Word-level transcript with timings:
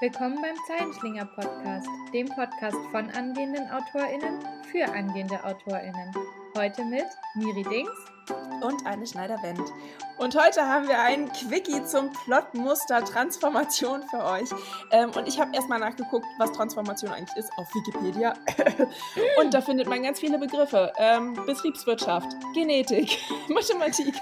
Willkommen 0.00 0.40
beim 0.40 0.54
Zeilenschlinger 0.68 1.24
Podcast, 1.24 1.88
dem 2.14 2.28
Podcast 2.28 2.76
von 2.92 3.10
angehenden 3.10 3.68
AutorInnen 3.68 4.38
für 4.70 4.84
angehende 4.84 5.42
AutorInnen. 5.42 6.14
Heute 6.56 6.84
mit 6.84 7.06
Miri 7.34 7.64
Dings 7.64 7.90
und 8.62 8.86
Anne 8.86 9.06
Schneider-Wendt. 9.06 9.72
Und 10.18 10.34
heute 10.34 10.62
haben 10.62 10.88
wir 10.88 10.98
ein 10.98 11.30
Quickie 11.32 11.84
zum 11.84 12.12
Plotmuster 12.12 13.04
Transformation 13.04 14.02
für 14.10 14.24
euch. 14.24 14.48
Ähm, 14.90 15.10
und 15.16 15.28
ich 15.28 15.38
habe 15.38 15.54
erstmal 15.54 15.78
nachgeguckt, 15.78 16.26
was 16.38 16.50
Transformation 16.50 17.12
eigentlich 17.12 17.36
ist, 17.36 17.50
auf 17.56 17.72
Wikipedia. 17.72 18.34
und 19.40 19.54
da 19.54 19.60
findet 19.60 19.86
man 19.86 20.02
ganz 20.02 20.18
viele 20.18 20.38
Begriffe. 20.38 20.92
Ähm, 20.98 21.34
Betriebswirtschaft, 21.46 22.32
Genetik, 22.52 23.16
Mathematik. 23.48 24.12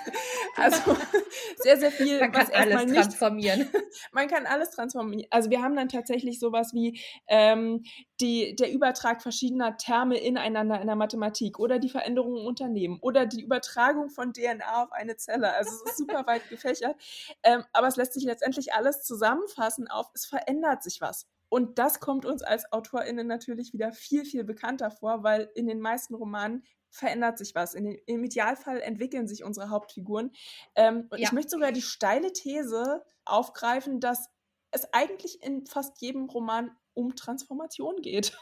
Also 0.57 0.97
sehr, 1.57 1.79
sehr 1.79 1.91
viel. 1.91 2.21
Man 2.21 2.33
kann 2.33 2.51
alles 2.53 2.85
nicht, 2.85 2.95
transformieren. 2.97 3.71
Man 4.13 4.29
kann 4.29 4.45
alles 4.45 4.73
transformieren. 4.73 5.27
Also 5.31 5.49
wir 5.49 5.63
haben 5.63 5.77
dann 5.77 5.89
tatsächlich 5.89 6.39
sowas 6.39 6.75
wie 6.75 7.01
ähm, 7.27 7.85
die, 8.21 8.55
der 8.55 8.71
Übertrag 8.71 9.23
verschiedener 9.23 9.79
Terme 9.79 10.19
ineinander 10.19 10.79
in 10.79 10.89
der 10.89 10.97
Mathematik 10.97 11.59
oder 11.59 11.79
die 11.79 11.89
Veränderung 11.89 12.37
im 12.37 12.45
Unternehmen 12.45 12.99
oder 13.01 13.25
die 13.25 13.43
Übertragung 13.43 13.96
von 14.09 14.33
DNA 14.33 14.83
auf 14.83 14.93
eine 14.93 15.17
Zelle. 15.17 15.53
Also 15.53 15.85
ist 15.85 15.97
super 15.99 16.27
weit 16.27 16.49
gefächert. 16.49 16.97
Ähm, 17.43 17.65
aber 17.73 17.89
es 17.89 17.97
lässt 17.97 18.15
sich 18.15 18.25
letztendlich 18.25 18.73
alles 18.73 19.03
zusammenfassen 19.03 19.89
auf, 19.89 20.11
es 20.15 20.27
verändert 20.27 20.83
sich 20.83 21.01
was. 21.01 21.27
Und 21.49 21.79
das 21.79 22.01
kommt 22.01 22.25
uns 22.25 22.43
als 22.43 22.71
AutorInnen 22.73 23.27
natürlich 23.27 23.73
wieder 23.73 23.93
viel, 23.93 24.25
viel 24.25 24.45
bekannter 24.45 24.91
vor, 24.91 25.23
weil 25.23 25.51
in 25.55 25.67
den 25.67 25.81
meisten 25.81 26.15
Romanen 26.15 26.65
verändert 26.91 27.39
sich 27.39 27.55
was. 27.55 27.73
Den, 27.73 27.99
Im 28.07 28.25
Idealfall 28.25 28.81
entwickeln 28.81 29.29
sich 29.29 29.45
unsere 29.45 29.71
Hauptfiguren. 29.71 30.33
Ähm, 30.75 31.07
und 31.11 31.19
ja. 31.19 31.27
ich 31.27 31.33
möchte 31.33 31.51
sogar 31.51 31.73
die 31.73 31.83
steile 31.83 32.33
These 32.33 33.05
aufgreifen, 33.25 34.01
dass 34.01 34.29
es 34.71 34.93
eigentlich 34.93 35.43
in 35.43 35.67
fast 35.67 36.01
jedem 36.01 36.25
Roman 36.25 36.77
um 36.95 37.15
Transformation 37.15 38.01
geht. 38.03 38.37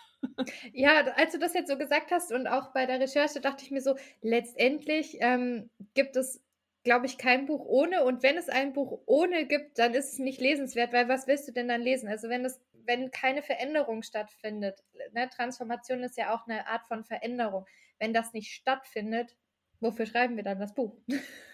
Ja, 0.73 1.05
als 1.17 1.33
du 1.33 1.39
das 1.39 1.55
jetzt 1.55 1.71
so 1.71 1.79
gesagt 1.79 2.11
hast 2.11 2.33
und 2.33 2.47
auch 2.47 2.73
bei 2.73 2.87
der 2.87 3.01
Recherche 3.01 3.41
dachte 3.41 3.65
ich 3.65 3.71
mir 3.71 3.81
so, 3.81 3.97
letztendlich 4.23 5.19
ähm, 5.21 5.71
gibt 5.95 6.17
es 6.17 6.45
glaube 6.85 7.07
ich, 7.07 7.19
kein 7.19 7.47
Buch 7.47 7.65
ohne. 7.65 8.05
Und 8.05 8.23
wenn 8.23 8.37
es 8.37 8.49
ein 8.49 8.73
Buch 8.73 9.01
ohne 9.07 9.47
gibt, 9.47 9.79
dann 9.79 9.95
ist 9.95 10.13
es 10.13 10.19
nicht 10.19 10.41
lesenswert, 10.41 10.93
weil 10.93 11.09
was 11.09 11.27
willst 11.27 11.49
du 11.49 11.53
denn 11.53 11.69
dann 11.69 11.81
lesen? 11.81 12.09
Also 12.09 12.29
wenn 12.29 12.45
es, 12.45 12.61
wenn 12.85 13.11
keine 13.11 13.43
Veränderung 13.43 14.03
stattfindet, 14.03 14.85
ne, 15.13 15.29
Transformation 15.31 16.03
ist 16.03 16.19
ja 16.19 16.35
auch 16.35 16.47
eine 16.47 16.69
Art 16.69 16.87
von 16.87 17.05
Veränderung. 17.05 17.67
Wenn 17.99 18.13
das 18.13 18.33
nicht 18.35 18.53
stattfindet, 18.53 19.35
wofür 19.81 20.07
schreiben 20.07 20.37
wir 20.37 20.45
dann 20.45 20.61
das 20.61 20.75
Buch? 20.75 20.97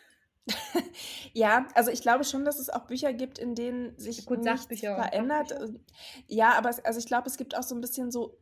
ja, 1.33 1.67
also 1.75 1.91
ich 1.91 2.03
glaube 2.03 2.25
schon, 2.25 2.45
dass 2.45 2.59
es 2.59 2.71
auch 2.71 2.87
Bücher 2.87 3.13
gibt, 3.13 3.39
in 3.39 3.55
denen 3.55 3.97
sich 3.99 4.27
Gut, 4.27 4.41
nichts 4.41 4.67
verändert. 4.81 5.55
Ja, 6.27 6.53
aber 6.53 6.71
es, 6.71 6.85
also 6.85 6.99
ich 6.99 7.07
glaube, 7.07 7.29
es 7.29 7.37
gibt 7.37 7.57
auch 7.57 7.63
so 7.63 7.75
ein 7.75 7.81
bisschen 7.81 8.11
so 8.11 8.39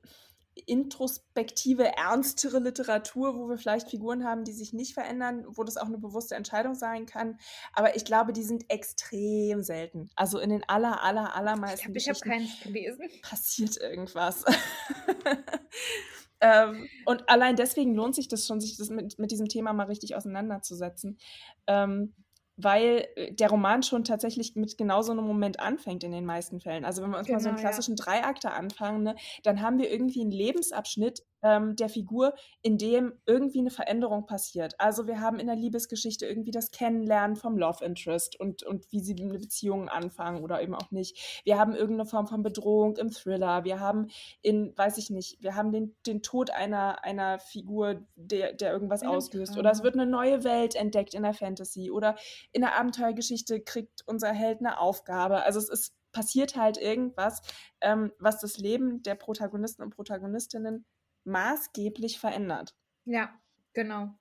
introspektive, 0.66 1.84
ernstere 1.96 2.58
Literatur, 2.58 3.36
wo 3.36 3.48
wir 3.48 3.58
vielleicht 3.58 3.88
Figuren 3.88 4.24
haben, 4.24 4.44
die 4.44 4.52
sich 4.52 4.72
nicht 4.72 4.94
verändern, 4.94 5.44
wo 5.48 5.64
das 5.64 5.76
auch 5.76 5.86
eine 5.86 5.98
bewusste 5.98 6.34
Entscheidung 6.34 6.74
sein 6.74 7.06
kann. 7.06 7.38
Aber 7.72 7.96
ich 7.96 8.04
glaube, 8.04 8.32
die 8.32 8.42
sind 8.42 8.70
extrem 8.70 9.62
selten. 9.62 10.10
Also 10.16 10.38
in 10.38 10.50
den 10.50 10.64
aller, 10.68 11.02
aller, 11.02 11.34
allermeisten 11.34 11.94
ich 11.94 12.08
habe 12.08 12.18
keins 12.18 12.60
gelesen. 12.60 13.08
Passiert 13.22 13.76
irgendwas. 13.76 14.44
ähm, 16.40 16.88
und 17.04 17.28
allein 17.28 17.56
deswegen 17.56 17.94
lohnt 17.94 18.14
sich 18.14 18.28
das 18.28 18.46
schon, 18.46 18.60
sich 18.60 18.76
das 18.76 18.90
mit, 18.90 19.18
mit 19.18 19.30
diesem 19.30 19.48
Thema 19.48 19.72
mal 19.72 19.86
richtig 19.86 20.14
auseinanderzusetzen. 20.14 21.18
Ähm, 21.66 22.14
weil 22.58 23.06
äh, 23.14 23.32
der 23.32 23.48
Roman 23.48 23.82
schon 23.82 24.04
tatsächlich 24.04 24.54
mit 24.56 24.76
genau 24.76 25.00
so 25.00 25.12
einem 25.12 25.24
Moment 25.24 25.60
anfängt 25.60 26.04
in 26.04 26.12
den 26.12 26.26
meisten 26.26 26.60
Fällen. 26.60 26.84
Also 26.84 27.02
wenn 27.02 27.10
wir 27.10 27.18
uns 27.18 27.28
genau, 27.28 27.36
mal 27.36 27.42
so 27.42 27.48
einen 27.48 27.56
genau, 27.56 27.68
klassischen 27.68 27.96
ja. 27.96 28.04
Dreiakter 28.04 28.52
anfangen, 28.52 29.04
ne, 29.04 29.16
dann 29.44 29.62
haben 29.62 29.78
wir 29.78 29.90
irgendwie 29.90 30.20
einen 30.20 30.32
Lebensabschnitt, 30.32 31.22
ähm, 31.42 31.76
der 31.76 31.88
Figur, 31.88 32.34
in 32.62 32.78
dem 32.78 33.12
irgendwie 33.26 33.60
eine 33.60 33.70
Veränderung 33.70 34.26
passiert. 34.26 34.74
Also 34.78 35.06
wir 35.06 35.20
haben 35.20 35.38
in 35.38 35.46
der 35.46 35.56
Liebesgeschichte 35.56 36.26
irgendwie 36.26 36.50
das 36.50 36.70
Kennenlernen 36.70 37.36
vom 37.36 37.56
Love 37.56 37.84
Interest 37.84 38.38
und, 38.38 38.62
und 38.64 38.90
wie 38.90 39.00
sie 39.00 39.14
eine 39.20 39.38
Beziehung 39.38 39.88
anfangen 39.88 40.42
oder 40.42 40.60
eben 40.60 40.74
auch 40.74 40.90
nicht. 40.90 41.42
Wir 41.44 41.58
haben 41.58 41.74
irgendeine 41.74 42.08
Form 42.08 42.26
von 42.26 42.42
Bedrohung 42.42 42.96
im 42.96 43.10
Thriller. 43.10 43.64
Wir 43.64 43.80
haben 43.80 44.08
in, 44.42 44.76
weiß 44.76 44.98
ich 44.98 45.10
nicht, 45.10 45.40
wir 45.40 45.54
haben 45.54 45.72
den, 45.72 45.94
den 46.06 46.22
Tod 46.22 46.50
einer, 46.50 47.04
einer 47.04 47.38
Figur, 47.38 48.06
der, 48.16 48.52
der 48.54 48.72
irgendwas 48.72 49.02
auslöst. 49.04 49.56
Oder 49.56 49.70
es 49.70 49.82
wird 49.82 49.94
eine 49.94 50.06
neue 50.06 50.44
Welt 50.44 50.74
entdeckt 50.74 51.14
in 51.14 51.22
der 51.22 51.34
Fantasy. 51.34 51.90
Oder 51.90 52.16
in 52.52 52.62
der 52.62 52.76
Abenteuergeschichte 52.76 53.60
kriegt 53.60 54.02
unser 54.06 54.32
Held 54.32 54.60
eine 54.60 54.78
Aufgabe. 54.78 55.42
Also 55.42 55.58
es 55.58 55.68
ist 55.68 55.94
passiert 56.12 56.56
halt 56.56 56.78
irgendwas, 56.78 57.42
ähm, 57.80 58.12
was 58.18 58.40
das 58.40 58.58
Leben 58.58 59.02
der 59.02 59.14
Protagonisten 59.14 59.82
und 59.82 59.94
Protagonistinnen 59.94 60.84
maßgeblich 61.24 62.18
verändert. 62.18 62.74
Ja, 63.04 63.32
genau. 63.72 64.14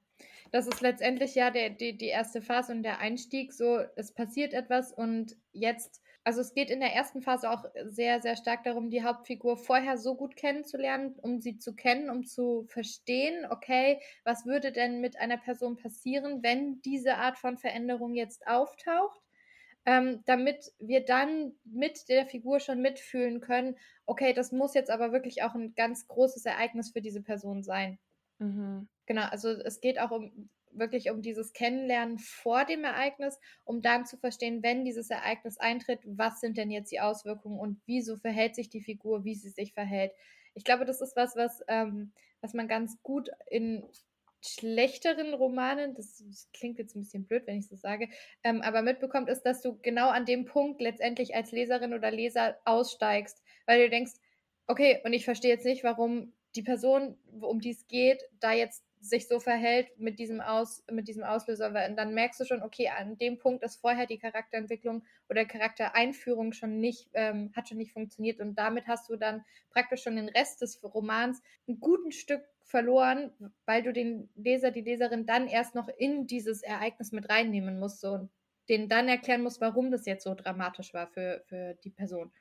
Das 0.51 0.67
ist 0.67 0.81
letztendlich 0.81 1.35
ja 1.35 1.51
der, 1.51 1.69
die, 1.69 1.97
die 1.97 2.07
erste 2.07 2.41
Phase 2.41 2.71
und 2.71 2.83
der 2.83 2.99
Einstieg. 2.99 3.53
So, 3.53 3.79
es 3.95 4.13
passiert 4.13 4.53
etwas 4.53 4.93
und 4.93 5.37
jetzt, 5.51 6.01
also 6.27 6.41
es 6.41 6.53
geht 6.53 6.69
in 6.69 6.81
der 6.81 6.93
ersten 6.93 7.21
Phase 7.21 7.49
auch 7.49 7.63
sehr, 7.85 8.21
sehr 8.21 8.35
stark 8.35 8.65
darum, 8.65 8.89
die 8.89 9.01
Hauptfigur 9.01 9.55
vorher 9.55 9.97
so 9.97 10.13
gut 10.13 10.35
kennenzulernen, 10.35 11.15
um 11.21 11.39
sie 11.39 11.57
zu 11.57 11.73
kennen, 11.73 12.09
um 12.09 12.25
zu 12.25 12.65
verstehen, 12.67 13.45
okay, 13.49 14.01
was 14.25 14.45
würde 14.45 14.73
denn 14.73 14.99
mit 14.99 15.17
einer 15.17 15.37
Person 15.37 15.77
passieren, 15.77 16.43
wenn 16.43 16.81
diese 16.81 17.16
Art 17.16 17.37
von 17.37 17.57
Veränderung 17.57 18.13
jetzt 18.13 18.45
auftaucht? 18.45 19.21
ähm, 19.85 20.21
damit 20.25 20.73
wir 20.79 21.05
dann 21.05 21.53
mit 21.63 22.09
der 22.09 22.25
Figur 22.25 22.59
schon 22.59 22.81
mitfühlen 22.81 23.39
können, 23.39 23.77
okay, 24.05 24.33
das 24.33 24.51
muss 24.51 24.73
jetzt 24.73 24.91
aber 24.91 25.13
wirklich 25.13 25.43
auch 25.43 25.55
ein 25.55 25.75
ganz 25.75 26.09
großes 26.09 26.43
Ereignis 26.45 26.91
für 26.91 27.01
diese 27.01 27.21
Person 27.21 27.63
sein. 27.63 27.97
Mhm. 28.39 28.89
Genau, 29.05 29.23
also 29.23 29.51
es 29.51 29.79
geht 29.79 29.97
auch 29.97 30.11
um 30.11 30.49
wirklich 30.79 31.09
um 31.09 31.21
dieses 31.21 31.53
Kennenlernen 31.53 32.17
vor 32.17 32.65
dem 32.65 32.83
Ereignis, 32.83 33.39
um 33.63 33.81
dann 33.81 34.05
zu 34.05 34.17
verstehen, 34.17 34.63
wenn 34.63 34.85
dieses 34.85 35.09
Ereignis 35.09 35.57
eintritt, 35.57 35.99
was 36.05 36.39
sind 36.39 36.57
denn 36.57 36.71
jetzt 36.71 36.91
die 36.91 36.99
Auswirkungen 36.99 37.59
und 37.59 37.81
wieso 37.85 38.17
verhält 38.17 38.55
sich 38.55 38.69
die 38.69 38.81
Figur, 38.81 39.23
wie 39.23 39.35
sie 39.35 39.49
sich 39.49 39.73
verhält. 39.73 40.11
Ich 40.53 40.63
glaube, 40.63 40.85
das 40.85 41.01
ist 41.01 41.16
was, 41.16 41.35
was, 41.35 41.63
ähm, 41.67 42.11
was 42.41 42.53
man 42.53 42.67
ganz 42.67 43.01
gut 43.03 43.29
in 43.49 43.83
schlechteren 44.41 45.33
Romanen, 45.33 45.95
das, 45.95 46.23
das, 46.25 46.49
klingt 46.53 46.77
jetzt 46.77 46.95
ein 46.95 47.01
bisschen 47.01 47.25
blöd, 47.25 47.43
wenn 47.47 47.57
ich 47.57 47.67
so 47.67 47.75
sage, 47.75 48.09
ähm, 48.43 48.61
aber 48.61 48.81
mitbekommt, 48.81 49.29
ist, 49.29 49.43
dass 49.43 49.61
du 49.61 49.77
genau 49.81 50.09
an 50.09 50.25
dem 50.25 50.45
Punkt 50.45 50.81
letztendlich 50.81 51.35
als 51.35 51.51
Leserin 51.51 51.93
oder 51.93 52.11
Leser 52.11 52.57
aussteigst, 52.66 53.41
weil 53.66 53.83
du 53.83 53.89
denkst, 53.89 54.13
okay, 54.67 55.01
und 55.03 55.13
ich 55.13 55.25
verstehe 55.25 55.51
jetzt 55.51 55.66
nicht, 55.66 55.83
warum 55.83 56.33
die 56.55 56.63
Person, 56.63 57.17
um 57.39 57.61
die 57.61 57.71
es 57.71 57.87
geht, 57.87 58.23
da 58.39 58.53
jetzt 58.53 58.83
sich 59.00 59.28
so 59.28 59.40
verhält 59.40 59.88
mit 60.00 60.19
diesem, 60.19 60.41
Aus, 60.41 60.84
mit 60.91 61.08
diesem 61.08 61.24
Auslöser. 61.24 61.68
Und 61.68 61.96
dann 61.96 62.13
merkst 62.13 62.40
du 62.40 62.46
schon, 62.46 62.62
okay, 62.63 62.90
an 62.90 63.18
dem 63.18 63.38
Punkt 63.38 63.63
ist 63.63 63.78
vorher 63.78 64.06
die 64.06 64.18
Charakterentwicklung 64.18 65.03
oder 65.30 65.46
Charaktereinführung 65.46 66.53
schon 66.53 66.80
nicht, 66.80 67.09
ähm, 67.13 67.52
hat 67.56 67.69
schon 67.69 67.78
nicht 67.78 67.94
funktioniert. 67.94 68.40
Und 68.40 68.56
damit 68.56 68.88
hast 68.88 69.09
du 69.09 69.16
dann 69.16 69.44
praktisch 69.69 70.03
schon 70.03 70.16
den 70.16 70.30
Rest 70.30 70.62
des 70.62 70.84
Romans 70.84 71.41
ein 71.68 71.80
guten 71.80 72.12
Stück 72.12 72.44
verloren, 72.63 73.31
weil 73.66 73.84
du 73.84 73.94
den 73.94 74.30
Leser, 74.35 74.72
die 74.72 74.81
Leserin 74.81 75.25
dann 75.25 75.47
erst 75.47 75.75
noch 75.75 75.88
in 75.88 76.28
dieses 76.28 76.64
Ereignis 76.64 77.12
mit 77.12 77.29
reinnehmen 77.29 77.79
musst 77.79 78.03
und 78.03 78.29
denen 78.68 78.90
dann 78.90 79.08
erklären 79.08 79.44
musst, 79.44 79.62
warum 79.62 79.91
das 79.91 80.06
jetzt 80.06 80.25
so 80.25 80.35
dramatisch 80.35 80.94
war 80.94 81.08
für, 81.08 81.41
für 81.47 81.75
die 81.84 81.90
Person 81.90 82.31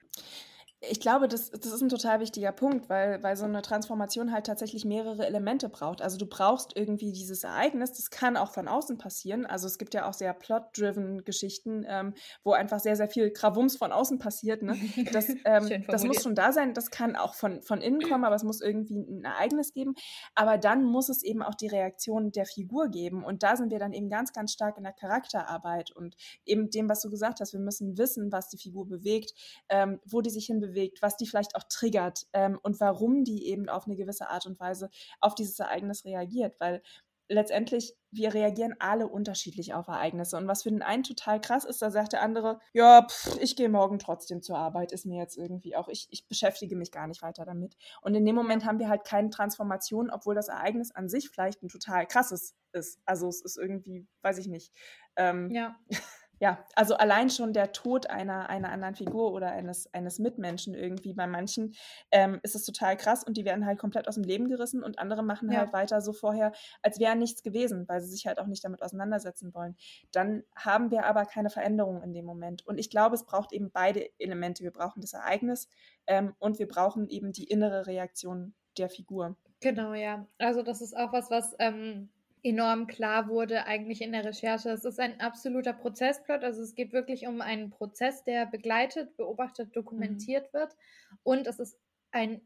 ich 0.91 1.01
glaube, 1.01 1.29
das, 1.29 1.51
das 1.51 1.67
ist 1.67 1.83
ein 1.83 1.89
total 1.89 2.21
wichtiger 2.21 2.53
Punkt, 2.53 2.89
weil, 2.89 3.23
weil 3.23 3.37
so 3.37 3.45
eine 3.45 3.63
Transformation 3.63 4.33
halt 4.33 4.47
tatsächlich 4.47 4.85
mehrere 4.85 5.27
Elemente 5.27 5.69
braucht. 5.69 6.03
Also 6.03 6.19
du 6.19 6.27
brauchst 6.27 6.77
irgendwie 6.77 7.13
dieses 7.13 7.45
Ereignis, 7.45 7.93
das 7.93 8.11
kann 8.11 8.37
auch 8.37 8.51
von 8.51 8.69
außen 8.69 8.99
passieren. 8.99 9.47
Also 9.47 9.67
es 9.67 9.79
gibt 9.79 9.95
ja 9.95 10.09
auch 10.09 10.13
sehr 10.13 10.33
plot-driven 10.35 11.25
Geschichten, 11.25 11.85
ähm, 11.89 12.15
wo 12.45 12.53
einfach 12.53 12.81
sehr, 12.81 12.97
sehr 12.97 13.09
viel 13.09 13.31
Krawums 13.31 13.77
von 13.77 13.93
außen 13.93 14.19
passiert. 14.19 14.63
Ne? 14.63 14.77
Das, 15.13 15.29
ähm, 15.45 15.85
das 15.89 16.05
muss 16.05 16.23
schon 16.23 16.35
da 16.35 16.53
sein, 16.53 16.75
das 16.75 16.91
kann 16.91 17.17
auch 17.17 17.35
von, 17.35 17.63
von 17.63 17.81
innen 17.81 18.01
kommen, 18.01 18.25
aber 18.25 18.37
es 18.37 18.45
muss 18.45 18.61
irgendwie 18.61 18.99
ein 18.99 19.25
Ereignis 19.25 19.73
geben. 19.73 19.95
Aber 20.35 20.59
dann 20.59 20.85
muss 20.85 21.09
es 21.09 21.23
eben 21.23 21.43
auch 21.43 21.55
die 21.55 21.69
Reaktion 21.69 22.31
der 22.33 22.47
Figur 22.47 22.89
geben. 22.89 23.25
Und 23.25 23.43
da 23.43 23.57
sind 23.57 23.71
wir 23.71 23.79
dann 23.79 23.93
eben 23.93 24.09
ganz, 24.09 24.33
ganz 24.33 24.53
stark 24.53 24.77
in 24.77 24.85
der 24.85 24.93
Charakterarbeit 24.93 25.91
und 25.91 26.17
eben 26.45 26.71
dem, 26.71 26.89
was 26.89 27.03
du 27.03 27.11
gesagt 27.11 27.41
hast. 27.41 27.53
Wir 27.53 27.61
müssen 27.61 27.99
wissen, 27.99 28.33
was 28.33 28.49
die 28.49 28.59
Figur 28.59 28.87
bewegt, 28.87 29.33
ähm, 29.69 30.01
wo 30.07 30.21
die 30.21 30.31
sich 30.31 30.47
hin 30.47 30.61
bewegt, 30.61 30.76
was 31.01 31.17
die 31.17 31.27
vielleicht 31.27 31.57
auch 31.57 31.65
triggert 31.69 32.27
ähm, 32.33 32.59
und 32.63 32.81
warum 32.81 33.25
die 33.25 33.49
eben 33.49 33.69
auf 33.69 33.87
eine 33.87 33.97
gewisse 33.97 34.29
Art 34.29 34.47
und 34.47 34.61
Weise 34.61 34.91
auf 35.21 35.35
dieses 35.35 35.59
Ereignis 35.59 36.05
reagiert, 36.05 36.55
weil 36.61 36.83
letztendlich 37.29 37.95
wir 38.11 38.33
reagieren 38.33 38.75
alle 38.79 39.09
unterschiedlich 39.09 39.75
auf 39.75 39.89
Ereignisse. 39.89 40.37
Und 40.37 40.47
was 40.49 40.63
für 40.63 40.71
den 40.71 40.83
einen 40.83 41.03
total 41.03 41.41
krass 41.41 41.65
ist, 41.65 41.83
da 41.83 41.91
sagt 41.91 42.13
der 42.13 42.23
andere, 42.23 42.61
ja, 42.73 43.07
pff, 43.07 43.37
ich 43.41 43.57
gehe 43.57 43.69
morgen 43.69 43.99
trotzdem 43.99 44.43
zur 44.43 44.57
Arbeit, 44.57 44.93
ist 44.93 45.07
mir 45.07 45.21
jetzt 45.21 45.37
irgendwie 45.37 45.77
auch, 45.77 45.89
ich, 45.89 46.07
ich 46.11 46.27
beschäftige 46.27 46.77
mich 46.77 46.93
gar 46.93 47.07
nicht 47.07 47.23
weiter 47.23 47.45
damit. 47.45 47.77
Und 48.01 48.15
in 48.15 48.25
dem 48.25 48.35
Moment 48.35 48.65
haben 48.65 48.79
wir 48.79 48.89
halt 48.89 49.05
keine 49.05 49.31
Transformation, 49.31 50.11
obwohl 50.11 50.35
das 50.35 50.49
Ereignis 50.49 50.93
an 50.93 51.09
sich 51.09 51.29
vielleicht 51.29 51.63
ein 51.63 51.69
total 51.69 52.07
krasses 52.07 52.55
ist. 52.73 53.01
Also 53.05 53.29
es 53.29 53.43
ist 53.43 53.59
irgendwie, 53.59 54.07
weiß 54.23 54.39
ich 54.39 54.47
nicht. 54.47 54.73
Ähm, 55.17 55.51
ja. 55.51 55.77
ja, 56.39 56.65
also 56.75 56.97
allein 56.97 57.31
schon 57.31 57.53
der 57.53 57.73
Tod 57.73 58.11
einer, 58.11 58.49
einer 58.51 58.71
anderen 58.71 58.95
Figur 58.95 59.33
oder 59.33 59.51
eines, 59.51 59.93
eines 59.95 60.19
Mitmenschen 60.19 60.75
irgendwie. 60.75 61.15
Bei 61.15 61.27
manchen 61.27 61.75
ähm, 62.11 62.41
ist 62.43 62.55
es 62.55 62.65
total 62.65 62.97
krass 62.97 63.25
und 63.25 63.37
die 63.37 63.45
werden 63.45 63.65
halt 63.65 63.79
komplett 63.79 64.07
aus 64.07 64.17
dem 64.17 64.25
Leben 64.25 64.49
gerissen 64.49 64.83
und 64.83 64.99
andere 64.99 65.23
machen 65.23 65.51
ja. 65.51 65.61
halt 65.61 65.73
weiter 65.73 66.01
so 66.01 66.13
vorher, 66.13 66.53
als 66.83 67.01
wäre 67.01 67.17
nichts 67.17 67.43
gewesen, 67.43 67.89
weil 67.89 68.01
sie 68.01 68.11
sich 68.11 68.27
halt 68.27 68.39
auch 68.39 68.47
nicht 68.47 68.65
damit 68.65 68.83
auseinandersetzen 68.83 69.55
wollen. 69.55 69.77
Dann 70.13 70.45
haben 70.55 70.91
wir 70.91 71.07
aber 71.07 71.25
keine 71.25 71.51
Veränderung 71.51 72.03
in 72.03 72.13
dem 72.13 72.27
Moment. 72.27 72.67
Und 72.67 72.79
ich 72.79 72.91
glaube, 72.91 73.15
es 73.15 73.25
braucht 73.25 73.53
eben 73.53 73.71
beide 73.71 74.09
Elemente. 74.19 74.63
Wir 74.63 74.73
brauchen 74.73 75.01
das 75.01 75.15
Ereignis 75.15 75.69
ähm, 76.07 76.35
und 76.39 76.59
wir 76.59 76.69
brauchen 76.69 77.09
eben 77.09 77.33
die 77.33 77.45
innere 77.45 77.87
Reaktion 77.87 78.55
der 78.77 78.91
Figur. 78.91 79.37
Genau, 79.61 79.95
ja. 79.95 80.27
Also 80.39 80.63
das 80.63 80.83
ist 80.83 80.95
auch 80.97 81.13
was, 81.13 81.31
was 81.31 81.55
ähm, 81.59 82.11
enorm 82.43 82.87
klar 82.87 83.29
wurde 83.29 83.67
eigentlich 83.67 84.03
in 84.03 84.13
der 84.13 84.25
Recherche. 84.25 84.71
Es 84.71 84.85
ist 84.85 85.01
ein 85.01 85.21
absoluter 85.21 85.73
Prozessplot, 85.73 86.45
also 86.45 86.63
es 86.63 86.75
geht 86.75 86.93
wirklich 86.93 87.27
um 87.27 87.41
einen 87.41 87.71
Prozess, 87.71 88.25
der 88.25 88.47
begleitet, 88.47 89.17
beobachtet, 89.17 89.75
dokumentiert 89.75 90.53
mhm. 90.53 90.59
wird 90.59 90.77
und 91.23 91.47
es 91.47 91.59
ist 91.59 91.79
ein, 92.13 92.41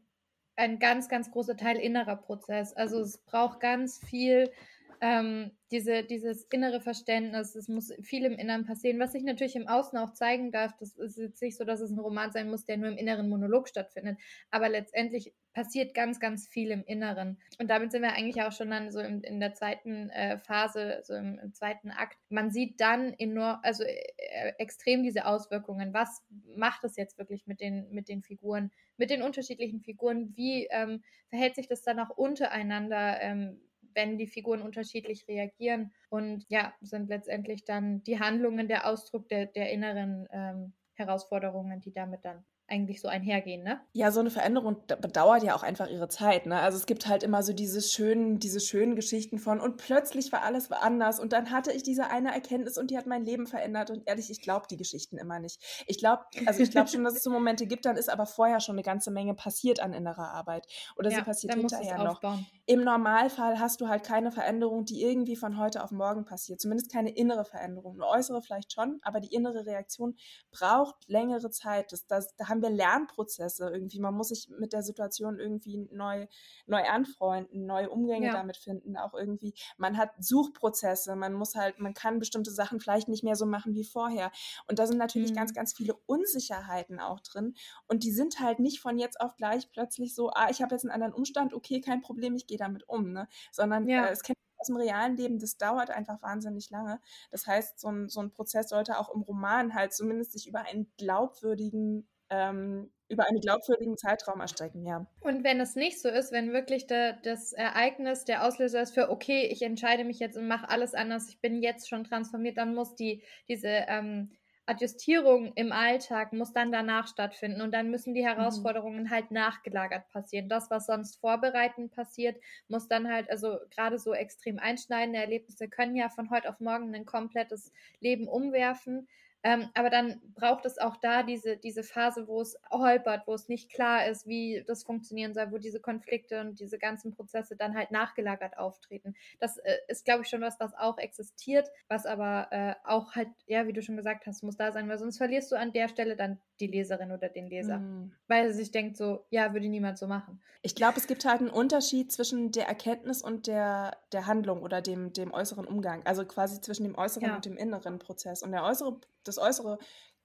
ein 0.55 0.79
ganz, 0.79 1.07
ganz 1.07 1.31
großer 1.31 1.55
Teil 1.55 1.77
innerer 1.77 2.15
Prozess. 2.15 2.73
Also 2.73 2.99
es 2.99 3.19
braucht 3.19 3.59
ganz 3.59 3.99
viel 3.99 4.51
ähm, 5.01 5.51
diese, 5.71 6.03
dieses 6.03 6.43
innere 6.51 6.79
Verständnis, 6.79 7.55
es 7.55 7.67
muss 7.67 7.91
viel 8.03 8.23
im 8.23 8.33
Inneren 8.33 8.65
passieren, 8.65 8.99
was 8.99 9.13
sich 9.13 9.23
natürlich 9.23 9.55
im 9.55 9.67
Außen 9.67 9.97
auch 9.97 10.13
zeigen 10.13 10.51
darf. 10.51 10.77
Das 10.77 10.95
ist 10.95 11.17
jetzt 11.17 11.41
nicht 11.41 11.57
so, 11.57 11.63
dass 11.63 11.81
es 11.81 11.89
ein 11.89 11.97
Roman 11.97 12.31
sein 12.31 12.51
muss, 12.51 12.65
der 12.65 12.77
nur 12.77 12.89
im 12.89 12.97
inneren 12.97 13.27
Monolog 13.27 13.67
stattfindet, 13.67 14.19
aber 14.51 14.69
letztendlich 14.69 15.33
passiert 15.53 15.95
ganz, 15.95 16.19
ganz 16.19 16.47
viel 16.47 16.69
im 16.69 16.83
Inneren. 16.83 17.39
Und 17.57 17.69
damit 17.71 17.91
sind 17.91 18.03
wir 18.03 18.13
eigentlich 18.13 18.43
auch 18.43 18.51
schon 18.51 18.69
dann 18.69 18.91
so 18.91 18.99
in, 18.99 19.23
in 19.23 19.39
der 19.39 19.55
zweiten 19.55 20.11
äh, 20.11 20.37
Phase, 20.37 21.01
so 21.03 21.15
im, 21.15 21.39
im, 21.39 21.53
zweiten 21.53 21.89
Akt. 21.89 22.19
Man 22.29 22.51
sieht 22.51 22.79
dann 22.79 23.13
enorm, 23.13 23.59
also 23.63 23.83
äh, 23.83 24.53
extrem 24.59 25.01
diese 25.01 25.25
Auswirkungen. 25.25 25.95
Was 25.95 26.23
macht 26.55 26.83
es 26.83 26.95
jetzt 26.95 27.17
wirklich 27.17 27.47
mit 27.47 27.59
den, 27.59 27.91
mit 27.91 28.07
den 28.07 28.21
Figuren, 28.21 28.71
mit 28.97 29.09
den 29.09 29.23
unterschiedlichen 29.23 29.81
Figuren? 29.81 30.33
Wie 30.35 30.67
ähm, 30.69 31.01
verhält 31.29 31.55
sich 31.55 31.67
das 31.67 31.81
dann 31.81 31.99
auch 31.99 32.11
untereinander? 32.11 33.19
Ähm, 33.19 33.59
wenn 33.93 34.17
die 34.17 34.27
Figuren 34.27 34.61
unterschiedlich 34.61 35.27
reagieren. 35.27 35.91
Und 36.09 36.45
ja, 36.49 36.73
sind 36.81 37.09
letztendlich 37.09 37.65
dann 37.65 38.03
die 38.03 38.19
Handlungen 38.19 38.67
der 38.67 38.87
Ausdruck 38.87 39.27
der, 39.29 39.45
der 39.47 39.71
inneren 39.71 40.27
ähm, 40.31 40.73
Herausforderungen, 40.93 41.81
die 41.81 41.91
damit 41.93 42.25
dann 42.25 42.45
eigentlich 42.71 43.01
so 43.01 43.07
einhergehen, 43.07 43.63
ne? 43.63 43.81
Ja, 43.93 44.11
so 44.11 44.21
eine 44.21 44.29
Veränderung 44.29 44.77
bedauert 44.87 45.43
ja 45.43 45.55
auch 45.55 45.63
einfach 45.63 45.89
ihre 45.89 46.07
Zeit, 46.07 46.45
ne? 46.45 46.59
Also 46.59 46.77
es 46.77 46.85
gibt 46.85 47.07
halt 47.07 47.21
immer 47.21 47.43
so 47.43 47.53
diese 47.53 47.81
schönen, 47.81 48.39
diese 48.39 48.59
schönen 48.59 48.95
Geschichten 48.95 49.37
von 49.37 49.59
und 49.59 49.77
plötzlich 49.77 50.31
war 50.31 50.43
alles 50.43 50.71
anders 50.71 51.19
und 51.19 51.33
dann 51.33 51.51
hatte 51.51 51.71
ich 51.71 51.83
diese 51.83 52.09
eine 52.09 52.33
Erkenntnis 52.33 52.77
und 52.77 52.89
die 52.89 52.97
hat 52.97 53.05
mein 53.05 53.25
Leben 53.25 53.45
verändert 53.45 53.89
und 53.89 54.07
ehrlich, 54.07 54.31
ich 54.31 54.41
glaube 54.41 54.67
die 54.69 54.77
Geschichten 54.77 55.17
immer 55.17 55.39
nicht. 55.39 55.61
Ich 55.85 55.99
glaube, 55.99 56.23
also 56.45 56.63
ich 56.63 56.71
glaube 56.71 56.89
schon, 56.89 57.03
dass 57.03 57.15
es 57.15 57.23
so 57.23 57.29
Momente 57.29 57.67
gibt, 57.67 57.85
dann 57.85 57.97
ist 57.97 58.09
aber 58.09 58.25
vorher 58.25 58.61
schon 58.61 58.75
eine 58.75 58.83
ganze 58.83 59.11
Menge 59.11 59.33
passiert 59.33 59.81
an 59.81 59.93
innerer 59.93 60.29
Arbeit 60.31 60.65
oder 60.95 61.11
ja, 61.11 61.17
sie 61.17 61.23
passiert 61.23 61.53
hinterher 61.53 61.97
noch. 62.03 62.21
Im 62.65 62.83
Normalfall 62.83 63.59
hast 63.59 63.81
du 63.81 63.89
halt 63.89 64.03
keine 64.03 64.31
Veränderung, 64.31 64.85
die 64.85 65.03
irgendwie 65.03 65.35
von 65.35 65.57
heute 65.57 65.83
auf 65.83 65.91
morgen 65.91 66.23
passiert, 66.23 66.61
zumindest 66.61 66.91
keine 66.91 67.09
innere 67.09 67.43
Veränderung. 67.43 67.95
Eine 67.95 68.07
äußere 68.07 68.41
vielleicht 68.41 68.71
schon, 68.71 68.99
aber 69.03 69.19
die 69.19 69.33
innere 69.33 69.65
Reaktion 69.65 70.15
braucht 70.51 70.95
längere 71.07 71.49
Zeit. 71.49 71.91
Das, 71.91 72.07
das, 72.07 72.33
da 72.37 72.47
haben 72.47 72.60
haben 72.61 72.71
wir 72.73 72.77
Lernprozesse 72.77 73.69
irgendwie. 73.69 73.99
Man 73.99 74.13
muss 74.13 74.29
sich 74.29 74.49
mit 74.49 74.73
der 74.73 74.83
Situation 74.83 75.39
irgendwie 75.39 75.77
neu, 75.91 76.27
neu 76.65 76.83
anfreunden, 76.83 77.65
neue 77.65 77.89
Umgänge 77.89 78.27
ja. 78.27 78.33
damit 78.33 78.57
finden. 78.57 78.97
Auch 78.97 79.13
irgendwie, 79.13 79.53
man 79.77 79.97
hat 79.97 80.11
Suchprozesse, 80.19 81.15
man 81.15 81.33
muss 81.33 81.55
halt, 81.55 81.79
man 81.79 81.93
kann 81.93 82.19
bestimmte 82.19 82.51
Sachen 82.51 82.79
vielleicht 82.79 83.07
nicht 83.07 83.23
mehr 83.23 83.35
so 83.35 83.45
machen 83.45 83.73
wie 83.73 83.83
vorher. 83.83 84.31
Und 84.67 84.79
da 84.79 84.87
sind 84.87 84.97
natürlich 84.97 85.31
mhm. 85.31 85.35
ganz, 85.35 85.53
ganz 85.53 85.73
viele 85.73 85.95
Unsicherheiten 86.05 86.99
auch 86.99 87.19
drin. 87.21 87.55
Und 87.87 88.03
die 88.03 88.11
sind 88.11 88.39
halt 88.39 88.59
nicht 88.59 88.79
von 88.79 88.97
jetzt 88.97 89.19
auf 89.19 89.35
gleich 89.35 89.71
plötzlich 89.71 90.15
so, 90.15 90.29
ah, 90.31 90.49
ich 90.49 90.61
habe 90.61 90.75
jetzt 90.75 90.83
einen 90.83 90.91
anderen 90.91 91.13
Umstand, 91.13 91.53
okay, 91.53 91.81
kein 91.81 92.01
Problem, 92.01 92.35
ich 92.35 92.47
gehe 92.47 92.57
damit 92.57 92.87
um, 92.87 93.11
ne? 93.11 93.27
Sondern 93.51 93.87
ja. 93.87 94.05
äh, 94.05 94.11
es 94.11 94.21
kennt 94.21 94.37
aus 94.61 94.67
dem 94.67 94.77
realen 94.77 95.17
Leben, 95.17 95.39
das 95.39 95.57
dauert 95.57 95.89
einfach 95.89 96.21
wahnsinnig 96.21 96.69
lange. 96.69 97.01
Das 97.31 97.47
heißt, 97.47 97.79
so 97.79 97.89
ein, 97.89 98.09
so 98.09 98.21
ein 98.21 98.31
Prozess 98.31 98.69
sollte 98.69 98.99
auch 98.99 99.09
im 99.09 99.21
Roman 99.21 99.73
halt 99.73 99.93
zumindest 99.93 100.33
sich 100.33 100.47
über 100.47 100.61
einen 100.61 100.91
glaubwürdigen 100.97 102.07
ähm, 102.31 102.89
über 103.09 103.27
einen 103.27 103.41
glaubwürdigen 103.41 103.97
Zeitraum 103.97 104.39
erstrecken, 104.39 104.85
ja. 104.85 105.05
Und 105.19 105.43
wenn 105.43 105.59
es 105.59 105.75
nicht 105.75 106.01
so 106.01 106.09
ist, 106.09 106.31
wenn 106.31 106.53
wirklich 106.53 106.87
der, 106.87 107.13
das 107.13 107.51
Ereignis 107.51 108.23
der 108.23 108.45
Auslöser 108.45 108.81
ist 108.81 108.93
für, 108.93 109.09
okay, 109.09 109.47
ich 109.51 109.61
entscheide 109.61 110.05
mich 110.05 110.19
jetzt 110.19 110.37
und 110.37 110.47
mache 110.47 110.69
alles 110.69 110.93
anders, 110.93 111.27
ich 111.27 111.41
bin 111.41 111.61
jetzt 111.61 111.89
schon 111.89 112.05
transformiert, 112.05 112.57
dann 112.57 112.73
muss 112.73 112.95
die, 112.95 113.21
diese 113.49 113.67
ähm, 113.67 114.31
Adjustierung 114.65 115.51
im 115.55 115.73
Alltag 115.73 116.31
muss 116.31 116.53
dann 116.53 116.71
danach 116.71 117.07
stattfinden 117.07 117.61
und 117.61 117.73
dann 117.73 117.91
müssen 117.91 118.13
die 118.13 118.21
mhm. 118.21 118.27
Herausforderungen 118.27 119.09
halt 119.09 119.31
nachgelagert 119.31 120.07
passieren. 120.09 120.47
Das, 120.47 120.69
was 120.69 120.85
sonst 120.85 121.19
vorbereitend 121.19 121.91
passiert, 121.91 122.41
muss 122.69 122.87
dann 122.87 123.11
halt, 123.11 123.29
also 123.29 123.57
gerade 123.75 123.99
so 123.99 124.13
extrem 124.13 124.59
einschneidende 124.59 125.19
Erlebnisse 125.19 125.67
können 125.67 125.97
ja 125.97 126.07
von 126.07 126.29
heute 126.29 126.49
auf 126.49 126.61
morgen 126.61 126.95
ein 126.95 127.05
komplettes 127.05 127.73
Leben 127.99 128.29
umwerfen. 128.29 129.09
Ähm, 129.43 129.69
aber 129.73 129.89
dann 129.89 130.21
braucht 130.35 130.65
es 130.65 130.77
auch 130.77 130.97
da 130.97 131.23
diese, 131.23 131.57
diese 131.57 131.83
Phase, 131.83 132.27
wo 132.27 132.41
es 132.41 132.57
holpert, 132.69 133.25
wo 133.25 133.33
es 133.33 133.47
nicht 133.47 133.71
klar 133.71 134.07
ist, 134.07 134.27
wie 134.27 134.63
das 134.67 134.83
funktionieren 134.83 135.33
soll, 135.33 135.51
wo 135.51 135.57
diese 135.57 135.79
Konflikte 135.79 136.41
und 136.41 136.59
diese 136.59 136.77
ganzen 136.77 137.11
Prozesse 137.11 137.55
dann 137.55 137.75
halt 137.75 137.91
nachgelagert 137.91 138.57
auftreten. 138.57 139.15
Das 139.39 139.57
äh, 139.57 139.77
ist, 139.87 140.05
glaube 140.05 140.23
ich, 140.23 140.29
schon 140.29 140.41
was, 140.41 140.59
was 140.59 140.75
auch 140.75 140.97
existiert, 140.97 141.69
was 141.87 142.05
aber 142.05 142.47
äh, 142.51 142.75
auch 142.83 143.15
halt, 143.15 143.29
ja, 143.47 143.65
wie 143.67 143.73
du 143.73 143.81
schon 143.81 143.97
gesagt 143.97 144.27
hast, 144.27 144.43
muss 144.43 144.57
da 144.57 144.71
sein, 144.71 144.87
weil 144.87 144.99
sonst 144.99 145.17
verlierst 145.17 145.51
du 145.51 145.55
an 145.55 145.73
der 145.73 145.87
Stelle 145.87 146.15
dann 146.15 146.39
die 146.59 146.67
Leserin 146.67 147.11
oder 147.11 147.27
den 147.27 147.47
Leser, 147.47 147.79
mhm. 147.79 148.11
weil 148.27 148.45
er 148.45 148.53
sich 148.53 148.71
denkt 148.71 148.95
so, 148.95 149.25
ja, 149.31 149.53
würde 149.53 149.67
niemand 149.67 149.97
so 149.97 150.07
machen. 150.07 150.39
Ich 150.61 150.75
glaube, 150.75 150.97
es 150.97 151.07
gibt 151.07 151.25
halt 151.25 151.39
einen 151.39 151.49
Unterschied 151.49 152.11
zwischen 152.11 152.51
der 152.51 152.67
Erkenntnis 152.67 153.23
und 153.23 153.47
der, 153.47 153.97
der 154.11 154.27
Handlung 154.27 154.61
oder 154.61 154.81
dem, 154.81 155.11
dem 155.11 155.33
äußeren 155.33 155.65
Umgang, 155.65 156.05
also 156.05 156.23
quasi 156.25 156.61
zwischen 156.61 156.83
dem 156.83 156.95
äußeren 156.95 157.29
ja. 157.29 157.35
und 157.35 157.45
dem 157.45 157.57
inneren 157.57 157.97
Prozess. 157.97 158.43
Und 158.43 158.51
der 158.51 158.63
äußere 158.63 158.99
das 159.23 159.37
Äußere 159.37 159.77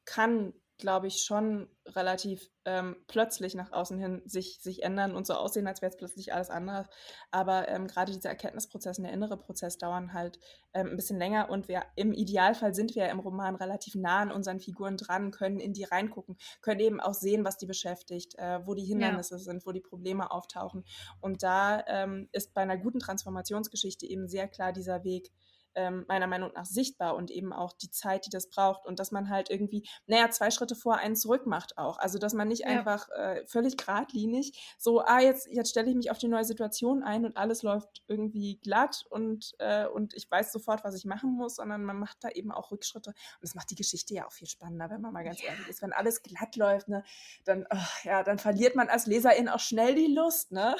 kann, 0.05 0.55
glaube 0.79 1.07
ich, 1.07 1.23
schon 1.23 1.69
relativ 1.87 2.51
ähm, 2.67 2.97
plötzlich 3.07 3.55
nach 3.55 3.73
außen 3.73 3.99
hin 3.99 4.23
sich, 4.27 4.59
sich 4.61 4.83
ändern 4.83 5.15
und 5.15 5.27
so 5.27 5.33
aussehen, 5.35 5.67
als 5.67 5.81
wäre 5.81 5.91
es 5.91 5.97
plötzlich 5.97 6.35
alles 6.35 6.51
anders. 6.51 6.87
Aber 7.31 7.69
ähm, 7.69 7.87
gerade 7.87 8.13
diese 8.13 8.29
Erkenntnisprozesse, 8.29 9.01
der 9.01 9.13
innere 9.13 9.39
Prozess 9.39 9.79
dauern 9.79 10.13
halt 10.13 10.39
ähm, 10.75 10.89
ein 10.89 10.97
bisschen 10.97 11.19
länger 11.19 11.49
und 11.49 11.69
wir 11.69 11.85
im 11.95 12.13
Idealfall 12.13 12.75
sind 12.75 12.95
wir 12.95 13.07
ja 13.07 13.11
im 13.11 13.21
Roman 13.21 13.55
relativ 13.55 13.95
nah 13.95 14.19
an 14.19 14.31
unseren 14.31 14.61
Figuren 14.61 14.99
dran, 14.99 15.31
können 15.31 15.61
in 15.61 15.73
die 15.73 15.85
reingucken, 15.85 16.37
können 16.61 16.81
eben 16.81 17.01
auch 17.01 17.15
sehen, 17.15 17.45
was 17.45 17.57
die 17.57 17.67
beschäftigt, 17.67 18.35
äh, 18.37 18.61
wo 18.67 18.75
die 18.75 18.85
Hindernisse 18.85 19.37
ja. 19.37 19.41
sind, 19.41 19.65
wo 19.65 19.73
die 19.73 19.81
Probleme 19.81 20.31
auftauchen. 20.31 20.85
Und 21.21 21.43
da 21.43 21.85
ähm, 21.87 22.29
ist 22.33 22.53
bei 22.53 22.61
einer 22.61 22.77
guten 22.77 22.99
Transformationsgeschichte 22.99 24.07
eben 24.07 24.29
sehr 24.29 24.47
klar 24.47 24.75
dieser 24.75 25.05
Weg, 25.05 25.33
ähm, 25.77 26.05
meiner 26.09 26.27
Meinung 26.27 26.51
nach 26.55 26.65
sichtbar 26.65 27.15
und 27.15 27.31
eben 27.31 27.53
auch 27.53 27.73
die 27.73 27.91
Zeit, 27.91 28.27
die 28.27 28.31
das 28.31 28.49
braucht 28.49 28.87
und 28.87 28.99
dass 28.99 29.13
man 29.13 29.29
halt 29.29 29.51
irgendwie, 29.51 29.87
naja, 30.07 30.31
zwei 30.31 30.51
Schritte 30.51 30.75
vor 30.75 30.97
einen 30.97 31.15
zurück 31.15 31.47
macht 31.47 31.79
auch. 31.79 31.99
Also, 31.99 32.19
dass 32.19 32.33
man 32.35 32.49
nicht 32.49 32.63
ja. 32.63 32.69
einfach 32.69 33.09
äh, 33.11 33.47
völlig 33.47 33.77
geradlinig 33.77 34.75
so, 34.79 35.01
ah, 35.01 35.21
jetzt, 35.21 35.49
jetzt 35.51 35.71
stelle 35.71 35.91
ich 35.91 35.95
mich 35.95 36.11
auf 36.11 36.19
die 36.19 36.29
neue 36.29 36.45
Situation 36.45 37.03
ein 37.03 37.25
und 37.25 37.37
alles 37.37 37.63
läuft 37.63 38.03
irgendwie 38.09 38.59
glatt 38.59 39.05
und, 39.11 39.55
äh, 39.59 39.87
und 39.87 40.15
ich 40.15 40.31
weiß 40.31 40.51
sofort, 40.51 40.83
was 40.83 40.95
ich 40.95 41.05
machen 41.05 41.33
muss, 41.33 41.57
sondern 41.57 41.85
man 41.85 41.99
macht 41.99 42.25
da 42.25 42.31
eben 42.31 42.51
auch 42.51 42.71
Rückschritte. 42.71 43.11
Und 43.11 43.43
das 43.43 43.55
macht 43.55 43.71
die 43.71 43.75
Geschichte 43.75 44.15
ja 44.15 44.27
auch 44.27 44.33
viel 44.33 44.49
spannender, 44.49 44.89
wenn 44.91 45.03
man 45.03 45.13
mal 45.13 45.25
ganz 45.25 45.43
ja. 45.43 45.51
ehrlich 45.51 45.69
ist. 45.69 45.83
Wenn 45.83 45.93
alles 45.93 46.23
glatt 46.23 46.57
läuft, 46.57 46.89
ne, 46.89 47.05
dann, 47.45 47.67
oh, 47.71 47.77
ja, 48.05 48.23
dann 48.23 48.39
verliert 48.39 48.75
man 48.75 48.89
als 48.89 49.07
Leserin 49.07 49.49
auch 49.49 49.61
schnell 49.61 49.95
die 49.95 50.13
Lust, 50.13 50.53
ne? 50.53 50.77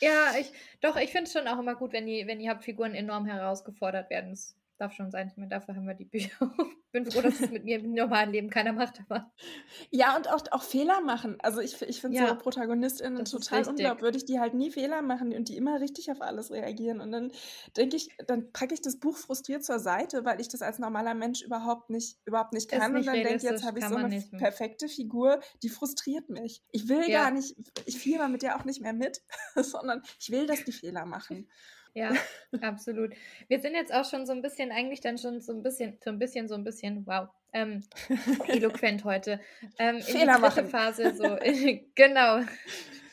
ja, 0.00 0.32
ich, 0.38 0.50
doch, 0.80 0.96
ich 0.96 1.12
finde 1.12 1.24
es 1.24 1.32
schon 1.32 1.46
auch 1.46 1.58
immer 1.58 1.74
gut, 1.74 1.92
wenn 1.92 2.06
die, 2.06 2.26
wenn 2.26 2.38
die 2.38 2.48
Hauptfiguren 2.48 2.94
enorm 2.94 3.26
herausgefordert 3.26 4.10
werden 4.10 4.13
werden. 4.14 4.30
Das 4.30 4.56
darf 4.78 4.92
schon 4.92 5.10
sein. 5.10 5.28
Ich 5.28 5.36
meine, 5.36 5.50
dafür 5.50 5.74
haben 5.76 5.86
wir 5.86 5.94
die 5.94 6.04
Bücher. 6.04 6.30
bin 6.94 7.10
froh, 7.10 7.20
dass 7.20 7.40
es 7.40 7.50
mit 7.50 7.64
mir 7.64 7.80
im 7.80 7.92
normalen 7.92 8.30
Leben 8.30 8.48
keiner 8.48 8.72
macht. 8.72 9.00
Aber. 9.08 9.30
Ja, 9.90 10.16
und 10.16 10.30
auch, 10.30 10.40
auch 10.52 10.62
Fehler 10.62 11.00
machen. 11.00 11.36
Also 11.40 11.60
ich, 11.60 11.80
ich 11.82 12.00
finde 12.00 12.16
ja, 12.16 12.28
so 12.28 12.36
ProtagonistInnen 12.36 13.24
total 13.24 13.66
unglaubwürdig, 13.68 14.24
die 14.24 14.40
halt 14.40 14.54
nie 14.54 14.70
Fehler 14.70 15.02
machen 15.02 15.34
und 15.34 15.48
die 15.48 15.56
immer 15.56 15.80
richtig 15.80 16.10
auf 16.10 16.20
alles 16.20 16.50
reagieren. 16.50 17.00
Und 17.00 17.12
dann 17.12 17.32
denke 17.76 17.96
ich, 17.96 18.08
dann 18.26 18.52
packe 18.52 18.74
ich 18.74 18.80
das 18.80 18.98
Buch 18.98 19.16
frustriert 19.16 19.64
zur 19.64 19.78
Seite, 19.78 20.24
weil 20.24 20.40
ich 20.40 20.48
das 20.48 20.62
als 20.62 20.78
normaler 20.78 21.14
Mensch 21.14 21.42
überhaupt 21.42 21.90
nicht, 21.90 22.18
überhaupt 22.24 22.52
nicht 22.52 22.70
kann. 22.70 22.92
Nicht 22.92 23.00
und 23.00 23.06
dann 23.06 23.14
denke 23.16 23.36
ich, 23.36 23.42
jetzt 23.42 23.64
habe 23.64 23.78
ich 23.78 23.84
so 23.84 23.96
eine 23.96 24.24
perfekte 24.38 24.88
Figur, 24.88 25.40
die 25.62 25.68
frustriert 25.68 26.28
mich. 26.30 26.62
Ich 26.70 26.88
will 26.88 27.08
ja. 27.08 27.24
gar 27.24 27.30
nicht, 27.32 27.56
ich 27.86 27.98
fieber 27.98 28.28
mit 28.28 28.42
der 28.42 28.56
auch 28.56 28.64
nicht 28.64 28.80
mehr 28.80 28.92
mit, 28.92 29.20
sondern 29.56 30.02
ich 30.20 30.30
will, 30.30 30.46
dass 30.46 30.64
die 30.64 30.72
Fehler 30.72 31.04
machen. 31.04 31.48
Ja, 31.96 32.12
absolut. 32.60 33.14
Wir 33.48 33.60
sind 33.60 33.74
jetzt 33.74 33.94
auch 33.94 34.04
schon 34.04 34.26
so 34.26 34.32
ein 34.32 34.42
bisschen, 34.42 34.72
eigentlich 34.72 35.00
dann 35.00 35.16
schon 35.16 35.40
so 35.40 35.52
ein 35.52 35.62
bisschen, 35.62 35.96
so 36.02 36.10
ein 36.10 36.18
bisschen, 36.18 36.48
so 36.48 36.54
ein 36.56 36.64
bisschen, 36.64 36.83
wow, 37.06 37.28
ähm, 37.52 37.82
eloquent 38.48 39.04
heute. 39.04 39.40
Ähm, 39.78 39.96
in 39.96 40.02
Fehler 40.02 40.36
die 40.36 40.42
dritte 40.42 40.62
machen. 40.62 40.68
Phase, 40.68 41.14
so, 41.16 41.24
in, 41.36 41.90
genau. 41.94 42.40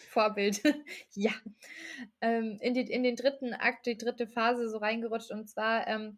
Vorbild. 0.09 0.61
ja. 1.13 1.31
Ähm, 2.19 2.57
in, 2.59 2.73
die, 2.73 2.81
in 2.81 3.03
den 3.03 3.15
dritten 3.15 3.53
Akt, 3.53 3.85
die 3.85 3.97
dritte 3.97 4.27
Phase 4.27 4.69
so 4.69 4.77
reingerutscht. 4.77 5.31
Und 5.31 5.49
zwar 5.49 5.87
ähm, 5.87 6.17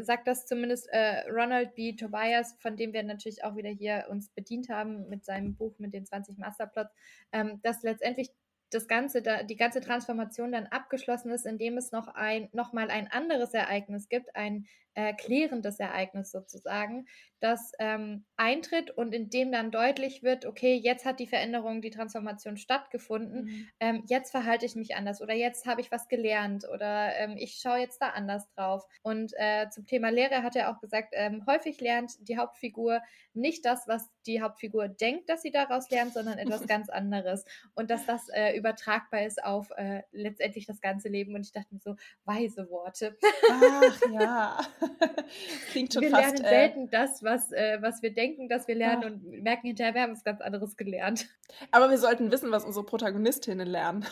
sagt 0.00 0.28
das 0.28 0.46
zumindest 0.46 0.88
äh, 0.90 1.28
Ronald 1.28 1.74
B. 1.74 1.96
Tobias, 1.96 2.56
von 2.60 2.76
dem 2.76 2.92
wir 2.92 3.02
natürlich 3.02 3.42
auch 3.42 3.56
wieder 3.56 3.70
hier 3.70 4.06
uns 4.10 4.28
bedient 4.28 4.68
haben 4.68 5.08
mit 5.08 5.24
seinem 5.24 5.56
Buch 5.56 5.78
mit 5.78 5.92
den 5.92 6.06
20 6.06 6.38
Masterplots, 6.38 6.94
ähm, 7.32 7.60
dass 7.62 7.82
letztendlich 7.82 8.30
das 8.70 8.88
ganze, 8.88 9.22
die 9.22 9.56
ganze 9.56 9.80
Transformation 9.80 10.52
dann 10.52 10.66
abgeschlossen 10.66 11.30
ist, 11.30 11.46
indem 11.46 11.76
es 11.76 11.92
noch 11.92 12.08
ein, 12.08 12.48
noch 12.52 12.72
mal 12.72 12.90
ein 12.90 13.10
anderes 13.10 13.54
Ereignis 13.54 14.08
gibt, 14.08 14.34
ein 14.34 14.66
äh, 14.96 15.12
klärendes 15.12 15.78
Ereignis 15.78 16.30
sozusagen, 16.30 17.06
das 17.40 17.72
ähm, 17.78 18.24
eintritt 18.36 18.90
und 18.90 19.14
in 19.14 19.28
dem 19.28 19.52
dann 19.52 19.70
deutlich 19.70 20.22
wird, 20.22 20.46
okay, 20.46 20.74
jetzt 20.74 21.04
hat 21.04 21.20
die 21.20 21.26
Veränderung, 21.26 21.82
die 21.82 21.90
Transformation 21.90 22.56
stattgefunden, 22.56 23.44
mhm. 23.44 23.68
ähm, 23.78 24.02
jetzt 24.06 24.30
verhalte 24.30 24.64
ich 24.64 24.74
mich 24.74 24.96
anders 24.96 25.20
oder 25.20 25.34
jetzt 25.34 25.66
habe 25.66 25.82
ich 25.82 25.92
was 25.92 26.08
gelernt 26.08 26.66
oder 26.66 27.14
ähm, 27.16 27.36
ich 27.36 27.58
schaue 27.60 27.78
jetzt 27.78 28.00
da 28.00 28.08
anders 28.08 28.48
drauf. 28.56 28.86
Und 29.02 29.32
äh, 29.36 29.68
zum 29.68 29.86
Thema 29.86 30.08
Lehre 30.08 30.42
hat 30.42 30.56
er 30.56 30.70
auch 30.70 30.80
gesagt, 30.80 31.12
ähm, 31.12 31.44
häufig 31.46 31.78
lernt 31.82 32.12
die 32.26 32.38
Hauptfigur 32.38 33.02
nicht 33.34 33.66
das, 33.66 33.86
was 33.86 34.08
die 34.24 34.40
Hauptfigur 34.40 34.88
denkt, 34.88 35.28
dass 35.28 35.42
sie 35.42 35.50
daraus 35.50 35.90
lernt, 35.90 36.14
sondern 36.14 36.38
etwas 36.38 36.66
ganz 36.66 36.88
anderes. 36.88 37.44
Und 37.74 37.90
dass 37.90 38.06
das 38.06 38.30
äh, 38.30 38.55
übertragbar 38.56 39.24
ist 39.24 39.42
auf 39.42 39.70
äh, 39.76 40.02
letztendlich 40.12 40.66
das 40.66 40.80
ganze 40.80 41.08
Leben. 41.08 41.34
Und 41.34 41.42
ich 41.42 41.52
dachte 41.52 41.72
mir 41.72 41.80
so, 41.80 41.96
weise 42.24 42.68
Worte. 42.70 43.16
Ach 43.50 44.00
ja. 44.12 44.58
Klingt 45.70 45.92
schon 45.92 46.02
wir 46.02 46.10
fast, 46.10 46.38
lernen 46.38 46.44
äh, 46.44 46.48
selten 46.48 46.90
das, 46.90 47.22
was, 47.22 47.52
äh, 47.52 47.78
was 47.80 48.02
wir 48.02 48.12
denken, 48.12 48.48
dass 48.48 48.68
wir 48.68 48.74
lernen 48.74 49.02
ja. 49.02 49.08
und 49.08 49.42
merken 49.42 49.66
hinterher, 49.68 49.94
wir 49.94 50.02
haben 50.02 50.12
was 50.12 50.24
ganz 50.24 50.40
anderes 50.40 50.76
gelernt. 50.76 51.28
Aber 51.70 51.90
wir 51.90 51.98
sollten 51.98 52.30
wissen, 52.32 52.50
was 52.50 52.64
unsere 52.64 52.84
Protagonistinnen 52.84 53.66
lernen. 53.66 54.04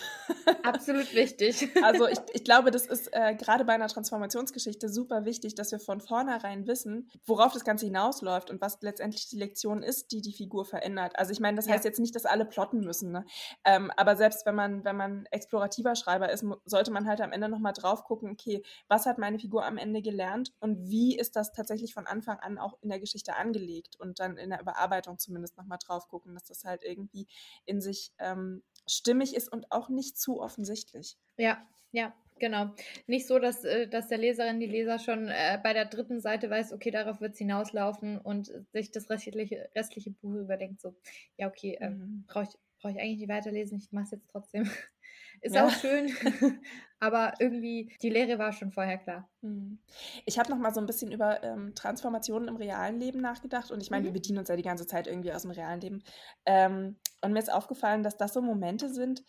Absolut 0.62 1.14
wichtig. 1.14 1.68
Also 1.84 2.08
ich, 2.08 2.18
ich 2.32 2.44
glaube, 2.44 2.70
das 2.70 2.86
ist 2.86 3.10
äh, 3.12 3.34
gerade 3.34 3.64
bei 3.64 3.74
einer 3.74 3.88
Transformationsgeschichte 3.88 4.88
super 4.88 5.24
wichtig, 5.26 5.54
dass 5.54 5.70
wir 5.70 5.78
von 5.78 6.00
vornherein 6.00 6.66
wissen, 6.66 7.10
worauf 7.26 7.52
das 7.52 7.64
Ganze 7.64 7.84
hinausläuft 7.84 8.50
und 8.50 8.60
was 8.60 8.80
letztendlich 8.80 9.28
die 9.28 9.36
Lektion 9.36 9.82
ist, 9.82 10.10
die 10.12 10.22
die 10.22 10.32
Figur 10.32 10.64
verändert. 10.64 11.18
Also 11.18 11.32
ich 11.32 11.40
meine, 11.40 11.56
das 11.56 11.66
ja. 11.66 11.74
heißt 11.74 11.84
jetzt 11.84 12.00
nicht, 12.00 12.14
dass 12.14 12.24
alle 12.24 12.46
plotten 12.46 12.80
müssen, 12.80 13.12
ne? 13.12 13.26
ähm, 13.64 13.90
aber 13.96 14.16
selbst 14.16 14.33
wenn 14.44 14.54
man, 14.54 14.84
wenn 14.84 14.96
man 14.96 15.26
explorativer 15.26 15.94
Schreiber 15.96 16.30
ist, 16.30 16.44
sollte 16.64 16.90
man 16.90 17.06
halt 17.06 17.20
am 17.20 17.32
Ende 17.32 17.48
nochmal 17.48 17.72
drauf 17.72 18.04
gucken, 18.04 18.30
okay, 18.30 18.62
was 18.88 19.06
hat 19.06 19.18
meine 19.18 19.38
Figur 19.38 19.64
am 19.64 19.78
Ende 19.78 20.02
gelernt 20.02 20.52
und 20.60 20.88
wie 20.88 21.16
ist 21.16 21.36
das 21.36 21.52
tatsächlich 21.52 21.94
von 21.94 22.06
Anfang 22.06 22.38
an 22.40 22.58
auch 22.58 22.78
in 22.82 22.88
der 22.88 23.00
Geschichte 23.00 23.36
angelegt 23.36 23.96
und 23.98 24.20
dann 24.20 24.36
in 24.36 24.50
der 24.50 24.60
Überarbeitung 24.60 25.18
zumindest 25.18 25.56
nochmal 25.56 25.78
drauf 25.84 26.08
gucken, 26.08 26.34
dass 26.34 26.44
das 26.44 26.64
halt 26.64 26.82
irgendwie 26.82 27.26
in 27.64 27.80
sich 27.80 28.12
ähm, 28.18 28.62
stimmig 28.86 29.34
ist 29.34 29.50
und 29.50 29.70
auch 29.70 29.88
nicht 29.88 30.18
zu 30.18 30.40
offensichtlich. 30.40 31.16
Ja, 31.36 31.66
ja, 31.92 32.12
Genau. 32.40 32.74
Nicht 33.06 33.26
so, 33.26 33.38
dass, 33.38 33.64
äh, 33.64 33.86
dass 33.86 34.08
der 34.08 34.18
Leserin, 34.18 34.58
die 34.58 34.66
Leser 34.66 34.98
schon 34.98 35.28
äh, 35.28 35.58
bei 35.62 35.72
der 35.72 35.84
dritten 35.84 36.20
Seite 36.20 36.50
weiß, 36.50 36.72
okay, 36.72 36.90
darauf 36.90 37.20
wird 37.20 37.32
es 37.34 37.38
hinauslaufen 37.38 38.18
und 38.18 38.50
sich 38.72 38.90
das 38.90 39.08
restliche, 39.08 39.68
restliche 39.74 40.10
Buch 40.10 40.34
überdenkt, 40.34 40.80
so, 40.80 40.94
ja, 41.36 41.46
okay, 41.46 41.78
äh, 41.80 41.90
mhm. 41.90 42.24
brauche 42.26 42.44
ich, 42.44 42.58
brauch 42.84 42.92
ich 42.92 43.00
eigentlich 43.00 43.20
nicht 43.20 43.28
weiterlesen, 43.28 43.78
ich 43.78 43.90
mache 43.92 44.04
es 44.04 44.10
jetzt 44.10 44.30
trotzdem. 44.30 44.64
Ist 45.40 45.54
ja. 45.54 45.66
auch 45.66 45.70
schön, 45.70 46.10
aber 47.00 47.34
irgendwie 47.40 47.92
die 48.02 48.08
Lehre 48.08 48.38
war 48.38 48.52
schon 48.52 48.70
vorher 48.70 48.98
klar. 48.98 49.28
Mhm. 49.40 49.78
Ich 50.26 50.38
habe 50.38 50.50
noch 50.50 50.58
mal 50.58 50.72
so 50.72 50.80
ein 50.80 50.86
bisschen 50.86 51.10
über 51.10 51.42
ähm, 51.42 51.74
Transformationen 51.74 52.48
im 52.48 52.56
realen 52.56 53.00
Leben 53.00 53.20
nachgedacht 53.20 53.70
und 53.70 53.82
ich 53.82 53.90
meine, 53.90 54.02
mhm. 54.02 54.06
wir 54.06 54.12
bedienen 54.12 54.38
uns 54.38 54.48
ja 54.48 54.56
die 54.56 54.62
ganze 54.62 54.86
Zeit 54.86 55.06
irgendwie 55.06 55.32
aus 55.32 55.42
dem 55.42 55.50
realen 55.50 55.80
Leben. 55.80 56.04
Ähm, 56.46 56.96
und 57.20 57.32
mir 57.32 57.40
ist 57.40 57.52
aufgefallen, 57.52 58.02
dass 58.02 58.16
das 58.16 58.32
so 58.32 58.42
Momente 58.42 58.88
sind, 58.88 59.24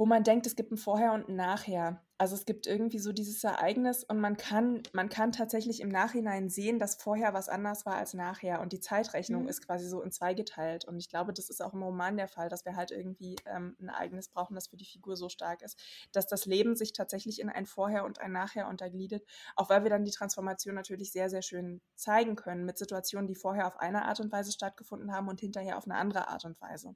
wo 0.00 0.06
man 0.06 0.24
denkt, 0.24 0.46
es 0.46 0.56
gibt 0.56 0.72
ein 0.72 0.78
Vorher 0.78 1.12
und 1.12 1.28
ein 1.28 1.36
Nachher. 1.36 2.02
Also 2.16 2.34
es 2.34 2.46
gibt 2.46 2.66
irgendwie 2.66 2.98
so 2.98 3.12
dieses 3.12 3.44
Ereignis 3.44 4.02
und 4.02 4.18
man 4.18 4.38
kann, 4.38 4.82
man 4.94 5.10
kann 5.10 5.30
tatsächlich 5.30 5.82
im 5.82 5.90
Nachhinein 5.90 6.48
sehen, 6.48 6.78
dass 6.78 6.94
vorher 6.94 7.34
was 7.34 7.50
anders 7.50 7.84
war 7.84 7.96
als 7.96 8.14
nachher. 8.14 8.62
Und 8.62 8.72
die 8.72 8.80
Zeitrechnung 8.80 9.42
mhm. 9.42 9.48
ist 9.50 9.66
quasi 9.66 9.86
so 9.86 10.00
in 10.00 10.10
zwei 10.10 10.32
geteilt. 10.32 10.86
Und 10.86 10.98
ich 10.98 11.10
glaube, 11.10 11.34
das 11.34 11.50
ist 11.50 11.60
auch 11.60 11.74
im 11.74 11.82
Roman 11.82 12.16
der 12.16 12.28
Fall, 12.28 12.48
dass 12.48 12.64
wir 12.64 12.76
halt 12.76 12.92
irgendwie 12.92 13.36
ähm, 13.44 13.76
ein 13.78 13.88
Ereignis 13.88 14.30
brauchen, 14.30 14.54
das 14.54 14.68
für 14.68 14.78
die 14.78 14.86
Figur 14.86 15.18
so 15.18 15.28
stark 15.28 15.60
ist, 15.60 15.78
dass 16.12 16.26
das 16.26 16.46
Leben 16.46 16.76
sich 16.76 16.94
tatsächlich 16.94 17.38
in 17.38 17.50
ein 17.50 17.66
Vorher 17.66 18.06
und 18.06 18.22
ein 18.22 18.32
Nachher 18.32 18.68
untergliedert. 18.68 19.22
Auch 19.54 19.68
weil 19.68 19.82
wir 19.82 19.90
dann 19.90 20.06
die 20.06 20.12
Transformation 20.12 20.74
natürlich 20.74 21.12
sehr, 21.12 21.28
sehr 21.28 21.42
schön 21.42 21.82
zeigen 21.94 22.36
können 22.36 22.64
mit 22.64 22.78
Situationen, 22.78 23.26
die 23.26 23.34
vorher 23.34 23.66
auf 23.66 23.78
eine 23.78 24.06
Art 24.06 24.20
und 24.20 24.32
Weise 24.32 24.50
stattgefunden 24.50 25.12
haben 25.12 25.28
und 25.28 25.40
hinterher 25.40 25.76
auf 25.76 25.84
eine 25.84 25.96
andere 25.96 26.28
Art 26.28 26.46
und 26.46 26.58
Weise. 26.58 26.94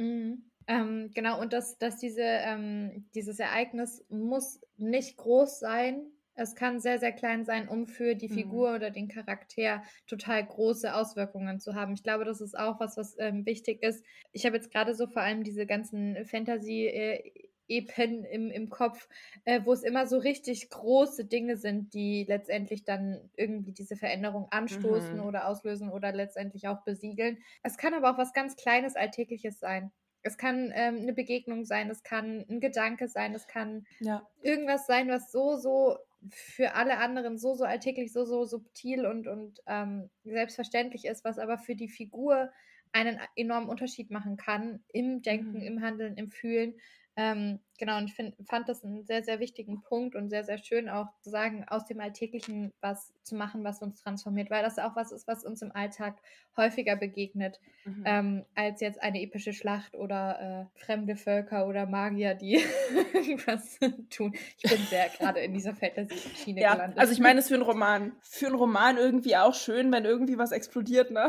Mhm. 0.00 0.50
Ähm, 0.70 1.10
genau, 1.12 1.40
und 1.40 1.52
dass, 1.52 1.78
dass 1.78 1.98
diese, 1.98 2.22
ähm, 2.22 3.04
dieses 3.16 3.40
Ereignis 3.40 4.04
muss 4.08 4.60
nicht 4.76 5.16
groß 5.16 5.58
sein. 5.58 6.06
Es 6.34 6.54
kann 6.54 6.78
sehr, 6.78 7.00
sehr 7.00 7.10
klein 7.10 7.44
sein, 7.44 7.68
um 7.68 7.88
für 7.88 8.14
die 8.14 8.28
mhm. 8.28 8.34
Figur 8.34 8.70
mhm. 8.70 8.76
oder 8.76 8.90
den 8.90 9.08
Charakter 9.08 9.82
total 10.06 10.46
große 10.46 10.94
Auswirkungen 10.94 11.58
zu 11.58 11.74
haben. 11.74 11.94
Ich 11.94 12.04
glaube, 12.04 12.24
das 12.24 12.40
ist 12.40 12.56
auch 12.56 12.78
was, 12.78 12.96
was 12.96 13.16
ähm, 13.18 13.44
wichtig 13.46 13.82
ist. 13.82 14.04
Ich 14.30 14.46
habe 14.46 14.54
jetzt 14.54 14.70
gerade 14.70 14.94
so 14.94 15.08
vor 15.08 15.22
allem 15.22 15.42
diese 15.42 15.66
ganzen 15.66 16.24
Fantasy- 16.24 16.86
äh, 16.86 17.32
Epen 17.66 18.24
im, 18.24 18.50
im 18.50 18.68
Kopf, 18.68 19.08
äh, 19.44 19.60
wo 19.64 19.72
es 19.72 19.84
immer 19.84 20.06
so 20.06 20.18
richtig 20.18 20.70
große 20.70 21.24
Dinge 21.24 21.56
sind, 21.56 21.94
die 21.94 22.24
letztendlich 22.28 22.84
dann 22.84 23.30
irgendwie 23.36 23.72
diese 23.72 23.94
Veränderung 23.94 24.48
anstoßen 24.50 25.18
mhm. 25.18 25.22
oder 25.22 25.46
auslösen 25.46 25.88
oder 25.88 26.10
letztendlich 26.10 26.66
auch 26.66 26.82
besiegeln. 26.82 27.38
Es 27.62 27.76
kann 27.76 27.94
aber 27.94 28.10
auch 28.10 28.18
was 28.18 28.32
ganz 28.32 28.56
Kleines, 28.56 28.96
Alltägliches 28.96 29.60
sein. 29.60 29.92
Es 30.22 30.36
kann 30.36 30.72
ähm, 30.74 30.96
eine 30.96 31.12
Begegnung 31.12 31.64
sein, 31.64 31.90
es 31.90 32.02
kann 32.02 32.44
ein 32.48 32.60
Gedanke 32.60 33.08
sein, 33.08 33.34
es 33.34 33.46
kann 33.46 33.86
ja. 34.00 34.26
irgendwas 34.42 34.86
sein, 34.86 35.08
was 35.08 35.32
so, 35.32 35.56
so 35.56 35.96
für 36.28 36.74
alle 36.74 36.98
anderen 36.98 37.38
so, 37.38 37.54
so 37.54 37.64
alltäglich, 37.64 38.12
so, 38.12 38.24
so 38.24 38.44
subtil 38.44 39.06
und, 39.06 39.26
und 39.26 39.60
ähm, 39.66 40.10
selbstverständlich 40.24 41.06
ist, 41.06 41.24
was 41.24 41.38
aber 41.38 41.58
für 41.58 41.74
die 41.74 41.88
Figur 41.88 42.50
einen 42.92 43.18
enormen 43.36 43.68
Unterschied 43.68 44.10
machen 44.10 44.36
kann 44.36 44.82
im 44.88 45.22
Denken, 45.22 45.58
mhm. 45.58 45.62
im 45.62 45.82
Handeln, 45.82 46.16
im 46.16 46.30
Fühlen. 46.30 46.74
Ähm, 47.16 47.60
genau, 47.80 47.98
und 47.98 48.04
ich 48.04 48.14
find, 48.14 48.36
fand 48.48 48.68
das 48.68 48.84
einen 48.84 49.04
sehr, 49.04 49.24
sehr 49.24 49.40
wichtigen 49.40 49.82
Punkt 49.82 50.14
und 50.14 50.28
sehr, 50.28 50.44
sehr 50.44 50.58
schön 50.58 50.88
auch 50.88 51.08
zu 51.22 51.30
sagen, 51.30 51.64
aus 51.66 51.86
dem 51.86 51.98
Alltäglichen 51.98 52.72
was 52.80 53.12
zu 53.24 53.34
machen, 53.34 53.64
was 53.64 53.82
uns 53.82 54.00
transformiert, 54.00 54.50
weil 54.50 54.62
das 54.62 54.78
auch 54.78 54.94
was 54.94 55.10
ist, 55.10 55.26
was 55.26 55.44
uns 55.44 55.62
im 55.62 55.72
Alltag 55.72 56.16
häufiger 56.56 56.96
begegnet, 56.96 57.58
mhm. 57.84 58.02
ähm, 58.04 58.44
als 58.54 58.80
jetzt 58.80 59.02
eine 59.02 59.22
epische 59.22 59.52
Schlacht 59.52 59.94
oder 59.94 60.68
äh, 60.76 60.78
fremde 60.78 61.16
Völker 61.16 61.66
oder 61.66 61.86
Magier, 61.86 62.34
die 62.34 62.60
irgendwas 63.14 63.78
tun. 64.10 64.34
Ich 64.58 64.70
bin 64.70 64.80
sehr 64.86 65.08
gerade 65.18 65.40
in 65.40 65.54
dieser 65.54 65.74
Fantasy-Schiene 65.74 66.60
ja, 66.60 66.74
gelandet. 66.74 66.98
Also 66.98 67.12
ich 67.12 67.20
meine, 67.20 67.40
es 67.40 67.48
für 67.48 67.54
einen 67.54 67.62
Roman, 67.62 68.12
für 68.20 68.46
einen 68.46 68.56
Roman 68.56 68.98
irgendwie 68.98 69.36
auch 69.36 69.54
schön, 69.54 69.90
wenn 69.90 70.04
irgendwie 70.04 70.36
was 70.36 70.52
explodiert, 70.52 71.10
ne? 71.10 71.28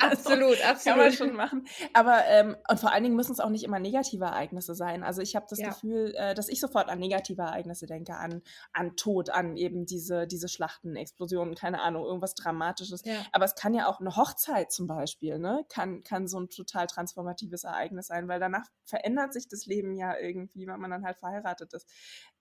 Absolut, 0.00 0.42
also, 0.50 0.64
absolut. 0.64 0.84
Kann 0.84 0.98
man 0.98 1.12
schon 1.12 1.32
machen. 1.34 1.66
Aber, 1.92 2.24
ähm, 2.28 2.56
und 2.68 2.80
vor 2.80 2.92
allen 2.92 3.02
Dingen 3.02 3.16
müssen 3.16 3.32
es 3.32 3.40
auch 3.40 3.50
nicht 3.50 3.64
immer 3.64 3.80
negative 3.80 4.24
Ereignisse 4.24 4.74
sein. 4.74 5.02
Also 5.02 5.20
ich 5.20 5.36
habe 5.36 5.46
das 5.50 5.58
ja. 5.58 5.68
Gefühl, 5.74 6.14
äh, 6.16 6.34
dass 6.34 6.48
ich 6.48 6.60
sofort 6.60 6.88
an 6.88 6.98
negative 6.98 7.42
Ereignisse 7.42 7.86
denke, 7.86 8.16
an, 8.16 8.42
an 8.72 8.96
Tod, 8.96 9.30
an 9.30 9.56
eben 9.56 9.86
diese, 9.86 10.26
diese 10.26 10.48
Schlachten, 10.48 10.96
Explosionen, 10.96 11.54
keine 11.54 11.80
Ahnung, 11.80 12.04
irgendwas 12.04 12.34
Dramatisches. 12.34 13.04
Ja. 13.04 13.24
Aber 13.32 13.44
es 13.44 13.54
kann 13.54 13.74
ja 13.74 13.88
auch 13.88 14.00
eine 14.00 14.16
Hochzeit 14.16 14.72
zum 14.72 14.86
Beispiel, 14.86 15.38
ne? 15.38 15.64
Kann, 15.68 16.02
kann 16.02 16.28
so 16.28 16.40
ein 16.40 16.48
total 16.48 16.86
transformatives 16.86 17.64
Ereignis 17.64 18.08
sein, 18.08 18.28
weil 18.28 18.40
danach 18.40 18.66
verändert 18.84 19.32
sich 19.32 19.48
das 19.48 19.66
Leben 19.66 19.96
ja 19.96 20.16
irgendwie, 20.18 20.66
weil 20.66 20.78
man 20.78 20.90
dann 20.90 21.04
halt 21.04 21.18
verheiratet 21.18 21.72
ist. 21.74 21.88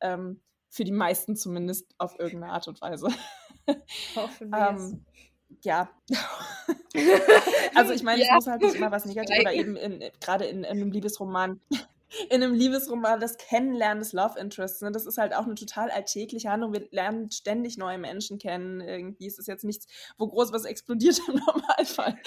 Ähm, 0.02 0.42
für 0.70 0.84
die 0.84 0.92
meisten 0.92 1.36
zumindest 1.36 1.94
auf 2.00 2.18
irgendeine 2.18 2.54
Art 2.54 2.68
und 2.68 2.82
Weise. 2.82 3.08
Hoffen 4.16 4.50
wir 4.50 4.70
ähm, 4.70 5.06
ja. 5.62 5.90
also 7.76 7.94
ich 7.94 8.04
meine, 8.04 8.22
ja. 8.22 8.28
es 8.28 8.34
muss 8.34 8.48
halt 8.48 8.62
nicht 8.62 8.76
immer 8.76 8.92
was 8.92 9.06
Negatives 9.06 9.40
oder 9.40 9.54
eben 9.54 9.78
gerade 10.20 10.46
in, 10.46 10.64
in, 10.64 10.66
einem 10.66 10.92
Liebesroman 10.92 11.62
in 12.30 12.44
einem 12.44 12.54
Liebesroman 12.54 13.20
das 13.20 13.38
Kennenlernen 13.38 14.00
des 14.00 14.14
Love 14.14 14.40
Interests. 14.40 14.82
Ne? 14.82 14.92
Das 14.92 15.06
ist 15.06 15.18
halt 15.18 15.34
auch 15.34 15.46
eine 15.46 15.56
total 15.56 15.90
alltägliche 15.92 16.50
Handlung. 16.50 16.74
Wir 16.74 16.88
lernen 16.92 17.32
ständig 17.32 17.78
neue 17.78 17.98
Menschen 17.98 18.38
kennen. 18.38 18.82
Irgendwie 18.82 19.28
ist 19.28 19.40
es 19.40 19.48
jetzt 19.48 19.64
nichts, 19.64 19.88
wo 20.18 20.28
groß 20.28 20.54
was 20.54 20.66
explodiert 20.66 21.20
im 21.28 21.36
Normalfall. 21.46 22.18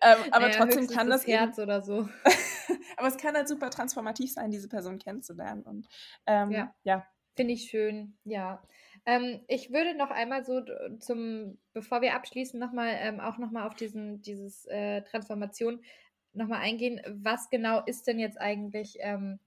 Ähm, 0.00 0.18
aber 0.30 0.48
naja, 0.48 0.58
trotzdem 0.58 0.86
kann 0.86 1.08
das. 1.08 1.22
das 1.22 1.28
Herz 1.28 1.58
eben, 1.58 1.64
oder 1.64 1.82
so. 1.82 2.08
aber 2.96 3.08
es 3.08 3.16
kann 3.16 3.34
halt 3.34 3.48
super 3.48 3.70
transformativ 3.70 4.32
sein, 4.32 4.50
diese 4.50 4.68
Person 4.68 4.98
kennenzulernen. 4.98 5.62
Und 5.62 5.88
ähm, 6.26 6.50
ja. 6.50 6.74
ja. 6.84 7.06
Finde 7.36 7.54
ich 7.54 7.64
schön, 7.64 8.16
ja. 8.24 8.62
Ähm, 9.06 9.40
ich 9.48 9.72
würde 9.72 9.94
noch 9.96 10.10
einmal 10.10 10.44
so 10.44 10.62
zum, 11.00 11.58
bevor 11.72 12.00
wir 12.00 12.14
abschließen, 12.14 12.58
nochmal 12.58 12.96
ähm, 13.00 13.20
auch 13.20 13.38
nochmal 13.38 13.66
auf 13.66 13.74
diesen, 13.74 14.22
dieses 14.22 14.66
äh, 14.66 15.02
Transformation 15.02 15.82
nochmal 16.34 16.60
eingehen, 16.60 17.00
was 17.06 17.50
genau 17.50 17.82
ist 17.84 18.06
denn 18.06 18.18
jetzt 18.18 18.40
eigentlich 18.40 18.98
ähm, 19.00 19.38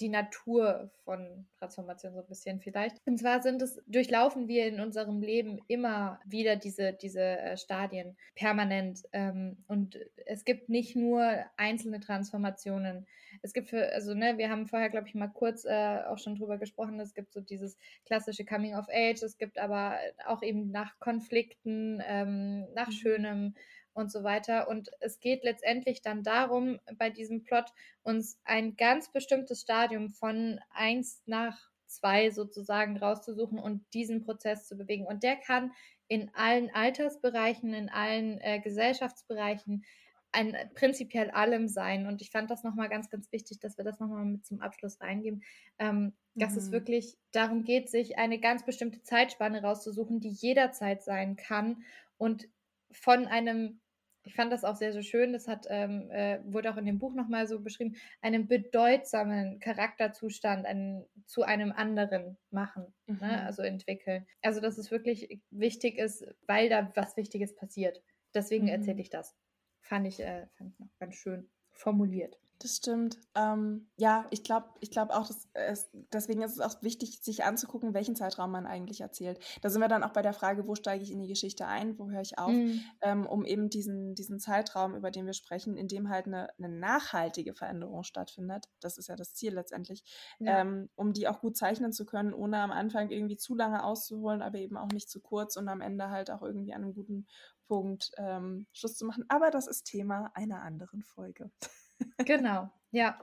die 0.00 0.08
Natur 0.08 0.90
von 1.04 1.46
Transformation 1.58 2.14
so 2.14 2.20
ein 2.20 2.26
bisschen 2.26 2.60
vielleicht. 2.60 2.96
Und 3.06 3.18
zwar 3.18 3.42
sind 3.42 3.62
es, 3.62 3.80
durchlaufen 3.86 4.48
wir 4.48 4.66
in 4.66 4.80
unserem 4.80 5.20
Leben 5.22 5.60
immer 5.68 6.20
wieder 6.24 6.56
diese, 6.56 6.92
diese 6.92 7.22
äh, 7.22 7.56
Stadien 7.56 8.16
permanent. 8.34 9.02
Ähm, 9.12 9.58
und 9.68 9.98
es 10.26 10.44
gibt 10.44 10.68
nicht 10.68 10.96
nur 10.96 11.44
einzelne 11.56 12.00
Transformationen. 12.00 13.06
Es 13.42 13.52
gibt 13.52 13.68
für, 13.68 13.92
also 13.92 14.14
ne, 14.14 14.36
wir 14.36 14.50
haben 14.50 14.66
vorher, 14.66 14.90
glaube 14.90 15.06
ich, 15.06 15.14
mal 15.14 15.28
kurz 15.28 15.64
äh, 15.64 16.00
auch 16.08 16.18
schon 16.18 16.34
drüber 16.34 16.58
gesprochen, 16.58 16.98
es 16.98 17.14
gibt 17.14 17.32
so 17.32 17.40
dieses 17.40 17.78
klassische 18.04 18.44
Coming 18.44 18.74
of 18.74 18.88
Age, 18.88 19.22
es 19.22 19.38
gibt 19.38 19.58
aber 19.58 19.96
auch 20.26 20.42
eben 20.42 20.72
nach 20.72 20.98
Konflikten, 20.98 22.02
ähm, 22.06 22.66
nach 22.74 22.88
mhm. 22.88 22.92
Schönem 22.92 23.54
und 23.94 24.12
so 24.12 24.22
weiter. 24.22 24.68
Und 24.68 24.90
es 25.00 25.20
geht 25.20 25.44
letztendlich 25.44 26.02
dann 26.02 26.22
darum, 26.22 26.78
bei 26.98 27.10
diesem 27.10 27.44
Plot 27.44 27.72
uns 28.02 28.38
ein 28.44 28.76
ganz 28.76 29.10
bestimmtes 29.10 29.62
Stadium 29.62 30.10
von 30.10 30.60
eins 30.70 31.22
nach 31.26 31.70
zwei 31.86 32.30
sozusagen 32.30 32.96
rauszusuchen 32.96 33.58
und 33.58 33.84
diesen 33.94 34.24
Prozess 34.24 34.66
zu 34.66 34.76
bewegen. 34.76 35.06
Und 35.06 35.22
der 35.22 35.36
kann 35.36 35.72
in 36.08 36.30
allen 36.34 36.70
Altersbereichen, 36.74 37.72
in 37.72 37.88
allen 37.88 38.40
äh, 38.40 38.60
Gesellschaftsbereichen 38.60 39.84
ein 40.32 40.56
prinzipiell 40.74 41.30
allem 41.30 41.68
sein. 41.68 42.06
Und 42.06 42.20
ich 42.20 42.30
fand 42.30 42.50
das 42.50 42.64
nochmal 42.64 42.88
ganz, 42.88 43.08
ganz 43.08 43.30
wichtig, 43.30 43.60
dass 43.60 43.78
wir 43.78 43.84
das 43.84 44.00
nochmal 44.00 44.24
mit 44.24 44.44
zum 44.44 44.60
Abschluss 44.60 45.00
reingeben, 45.00 45.42
ähm, 45.78 46.02
mhm. 46.02 46.12
dass 46.34 46.56
es 46.56 46.68
mhm. 46.68 46.72
wirklich 46.72 47.16
darum 47.30 47.62
geht, 47.62 47.88
sich 47.88 48.18
eine 48.18 48.40
ganz 48.40 48.64
bestimmte 48.66 49.02
Zeitspanne 49.02 49.62
rauszusuchen, 49.62 50.20
die 50.20 50.30
jederzeit 50.30 51.04
sein 51.04 51.36
kann 51.36 51.84
und 52.18 52.48
von 52.90 53.26
einem 53.26 53.80
ich 54.24 54.34
fand 54.34 54.50
das 54.52 54.64
auch 54.64 54.74
sehr, 54.74 54.92
sehr 54.92 55.02
schön. 55.02 55.32
Das 55.32 55.46
hat, 55.46 55.66
ähm, 55.68 56.10
äh, 56.10 56.40
wurde 56.44 56.72
auch 56.72 56.78
in 56.78 56.86
dem 56.86 56.98
Buch 56.98 57.14
nochmal 57.14 57.46
so 57.46 57.60
beschrieben, 57.60 57.96
einen 58.22 58.48
bedeutsamen 58.48 59.60
Charakterzustand 59.60 60.66
einen, 60.66 61.04
zu 61.26 61.42
einem 61.42 61.72
anderen 61.72 62.38
machen, 62.50 62.86
ne? 63.06 63.14
mhm. 63.14 63.20
ne? 63.20 63.46
also 63.46 63.62
entwickeln. 63.62 64.26
Also, 64.42 64.60
dass 64.60 64.78
es 64.78 64.90
wirklich 64.90 65.40
wichtig 65.50 65.98
ist, 65.98 66.26
weil 66.46 66.68
da 66.68 66.90
was 66.94 67.16
Wichtiges 67.16 67.54
passiert. 67.54 68.02
Deswegen 68.34 68.64
mhm. 68.64 68.70
erzähle 68.70 69.00
ich 69.00 69.10
das. 69.10 69.36
Fand 69.80 70.06
ich, 70.06 70.20
äh, 70.20 70.46
fand 70.56 70.72
ich 70.72 70.78
noch 70.78 70.88
ganz 70.98 71.14
schön 71.16 71.50
formuliert. 71.70 72.38
Das 72.60 72.76
stimmt. 72.76 73.18
Ähm, 73.34 73.88
ja, 73.96 74.26
ich 74.30 74.44
glaube 74.44 74.68
ich 74.80 74.90
glaub 74.90 75.10
auch, 75.10 75.26
dass 75.26 75.48
es, 75.54 75.90
deswegen 76.12 76.42
ist 76.42 76.52
es 76.52 76.60
auch 76.60 76.82
wichtig, 76.82 77.20
sich 77.20 77.44
anzugucken, 77.44 77.94
welchen 77.94 78.14
Zeitraum 78.16 78.52
man 78.52 78.66
eigentlich 78.66 79.00
erzählt. 79.00 79.38
Da 79.60 79.70
sind 79.70 79.80
wir 79.80 79.88
dann 79.88 80.04
auch 80.04 80.12
bei 80.12 80.22
der 80.22 80.32
Frage, 80.32 80.66
wo 80.66 80.74
steige 80.74 81.02
ich 81.02 81.10
in 81.10 81.20
die 81.20 81.26
Geschichte 81.26 81.66
ein, 81.66 81.98
wo 81.98 82.10
höre 82.10 82.20
ich 82.20 82.38
auf, 82.38 82.52
mhm. 82.52 82.80
ähm, 83.02 83.26
um 83.26 83.44
eben 83.44 83.70
diesen, 83.70 84.14
diesen 84.14 84.38
Zeitraum, 84.38 84.94
über 84.94 85.10
den 85.10 85.26
wir 85.26 85.32
sprechen, 85.32 85.76
in 85.76 85.88
dem 85.88 86.08
halt 86.08 86.26
eine, 86.26 86.48
eine 86.56 86.68
nachhaltige 86.68 87.54
Veränderung 87.54 88.04
stattfindet. 88.04 88.68
Das 88.80 88.98
ist 88.98 89.08
ja 89.08 89.16
das 89.16 89.34
Ziel 89.34 89.54
letztendlich, 89.54 90.04
ja. 90.38 90.60
ähm, 90.60 90.88
um 90.94 91.12
die 91.12 91.28
auch 91.28 91.40
gut 91.40 91.56
zeichnen 91.56 91.92
zu 91.92 92.06
können, 92.06 92.32
ohne 92.32 92.58
am 92.58 92.70
Anfang 92.70 93.10
irgendwie 93.10 93.36
zu 93.36 93.54
lange 93.54 93.84
auszuholen, 93.84 94.42
aber 94.42 94.58
eben 94.58 94.76
auch 94.76 94.88
nicht 94.88 95.10
zu 95.10 95.20
kurz 95.20 95.56
und 95.56 95.68
am 95.68 95.80
Ende 95.80 96.10
halt 96.10 96.30
auch 96.30 96.42
irgendwie 96.42 96.72
an 96.72 96.84
einem 96.84 96.94
guten 96.94 97.26
Punkt 97.66 98.12
ähm, 98.16 98.66
Schluss 98.72 98.96
zu 98.96 99.04
machen. 99.04 99.24
Aber 99.28 99.50
das 99.50 99.66
ist 99.66 99.84
Thema 99.84 100.30
einer 100.34 100.62
anderen 100.62 101.02
Folge. 101.02 101.50
Genau, 102.18 102.70
ja. 102.90 103.18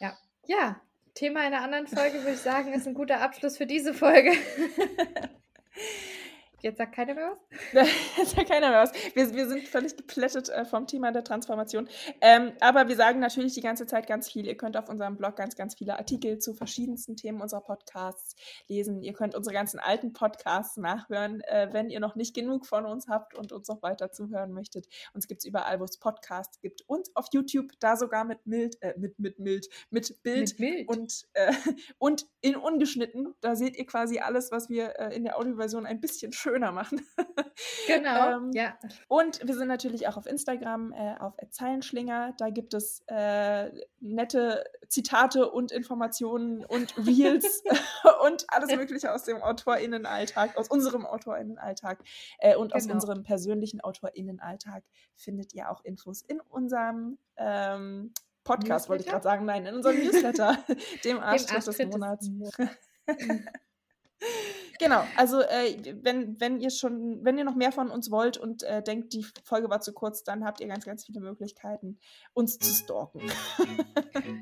Ja. 0.00 0.16
Ja, 0.46 0.80
Thema 1.14 1.40
einer 1.40 1.62
anderen 1.62 1.86
Folge, 1.86 2.18
würde 2.20 2.32
ich 2.32 2.40
sagen, 2.40 2.72
ist 2.72 2.86
ein 2.86 2.94
guter 2.94 3.20
Abschluss 3.20 3.56
für 3.56 3.66
diese 3.66 3.94
Folge. 3.94 4.32
Jetzt 6.66 6.78
sagt 6.78 6.96
keiner 6.96 7.14
mehr 7.14 7.30
was? 7.30 7.88
Jetzt 8.16 8.34
sagt 8.34 8.48
keiner 8.48 8.70
mehr 8.70 8.82
was. 8.82 8.92
Wir, 9.14 9.32
wir 9.32 9.46
sind 9.46 9.68
völlig 9.68 9.96
geplättet 9.96 10.48
äh, 10.48 10.64
vom 10.64 10.88
Thema 10.88 11.12
der 11.12 11.22
Transformation. 11.22 11.88
Ähm, 12.20 12.54
aber 12.58 12.88
wir 12.88 12.96
sagen 12.96 13.20
natürlich 13.20 13.54
die 13.54 13.60
ganze 13.60 13.86
Zeit 13.86 14.08
ganz 14.08 14.28
viel. 14.28 14.48
Ihr 14.48 14.56
könnt 14.56 14.76
auf 14.76 14.88
unserem 14.88 15.16
Blog 15.16 15.36
ganz, 15.36 15.54
ganz 15.54 15.76
viele 15.76 15.96
Artikel 15.96 16.38
zu 16.38 16.54
verschiedensten 16.54 17.16
Themen 17.16 17.40
unserer 17.40 17.60
Podcasts 17.60 18.34
lesen. 18.66 19.00
Ihr 19.04 19.12
könnt 19.12 19.36
unsere 19.36 19.54
ganzen 19.54 19.78
alten 19.78 20.12
Podcasts 20.12 20.76
nachhören, 20.76 21.40
äh, 21.42 21.68
wenn 21.70 21.88
ihr 21.88 22.00
noch 22.00 22.16
nicht 22.16 22.34
genug 22.34 22.66
von 22.66 22.84
uns 22.84 23.06
habt 23.06 23.38
und 23.38 23.52
uns 23.52 23.68
noch 23.68 23.80
weiter 23.82 24.10
zuhören 24.10 24.50
möchtet. 24.50 24.88
Uns 25.14 25.28
gibt 25.28 25.42
es 25.42 25.44
überall, 25.44 25.78
wo 25.78 25.84
es 25.84 26.00
Podcasts 26.00 26.60
gibt 26.60 26.82
und 26.88 27.10
auf 27.14 27.26
YouTube, 27.32 27.74
da 27.78 27.94
sogar 27.94 28.24
mit 28.24 28.44
Mild, 28.44 28.76
äh, 28.82 28.94
mit, 28.98 29.20
mit 29.20 29.38
Mild, 29.38 29.68
mit 29.90 30.20
Bild, 30.24 30.58
mit 30.58 30.86
Bild. 30.86 30.88
Und, 30.88 31.28
äh, 31.34 31.52
und 31.98 32.26
in 32.40 32.56
ungeschnitten. 32.56 33.34
Da 33.40 33.54
seht 33.54 33.76
ihr 33.76 33.86
quasi 33.86 34.18
alles, 34.18 34.50
was 34.50 34.68
wir 34.68 34.98
äh, 34.98 35.14
in 35.14 35.22
der 35.22 35.38
Audioversion 35.38 35.86
ein 35.86 36.00
bisschen 36.00 36.32
schön 36.32 36.55
schöner 36.56 36.72
machen. 36.72 37.00
Genau, 37.86 38.36
ähm, 38.36 38.50
ja. 38.52 38.76
Und 39.08 39.40
wir 39.46 39.54
sind 39.54 39.68
natürlich 39.68 40.08
auch 40.08 40.16
auf 40.16 40.26
Instagram, 40.26 40.92
äh, 40.92 41.14
auf 41.18 41.34
Zeilenschlinger. 41.50 42.34
Da 42.36 42.50
gibt 42.50 42.74
es 42.74 43.02
äh, 43.06 43.70
nette 44.00 44.64
Zitate 44.88 45.50
und 45.50 45.72
Informationen 45.72 46.64
und 46.64 46.94
Reels 46.98 47.62
und 48.24 48.44
alles 48.48 48.76
Mögliche 48.76 49.12
aus 49.12 49.24
dem 49.24 49.42
AutorInnenalltag, 49.42 50.58
aus 50.58 50.68
unserem 50.68 51.06
AutorInnenalltag 51.06 52.00
äh, 52.40 52.56
und 52.56 52.72
genau. 52.72 52.84
aus 52.84 52.90
unserem 52.92 53.22
persönlichen 53.22 53.80
AutorInnenalltag 53.80 54.84
findet 55.14 55.54
ihr 55.54 55.70
auch 55.70 55.82
Infos 55.84 56.22
in 56.22 56.40
unserem 56.40 57.18
ähm, 57.36 58.12
Podcast, 58.44 58.88
wollte 58.90 59.04
ich 59.04 59.10
gerade 59.10 59.24
sagen. 59.24 59.46
Nein, 59.46 59.64
in 59.64 59.76
unserem 59.76 59.98
Newsletter, 59.98 60.58
dem 61.04 61.20
Arschtritt 61.20 61.66
des 61.66 61.86
Monats. 61.86 62.30
Genau, 64.78 65.04
also 65.16 65.40
äh, 65.40 65.76
wenn, 66.02 66.38
wenn 66.40 66.60
ihr 66.60 66.70
schon, 66.70 67.24
wenn 67.24 67.38
ihr 67.38 67.44
noch 67.44 67.54
mehr 67.54 67.72
von 67.72 67.90
uns 67.90 68.10
wollt 68.10 68.36
und 68.36 68.62
äh, 68.62 68.82
denkt, 68.82 69.12
die 69.12 69.24
Folge 69.44 69.70
war 69.70 69.80
zu 69.80 69.92
kurz, 69.92 70.24
dann 70.24 70.44
habt 70.44 70.60
ihr 70.60 70.68
ganz, 70.68 70.84
ganz 70.84 71.06
viele 71.06 71.20
Möglichkeiten, 71.20 71.98
uns 72.34 72.58
zu 72.58 72.72
stalken. 72.72 73.22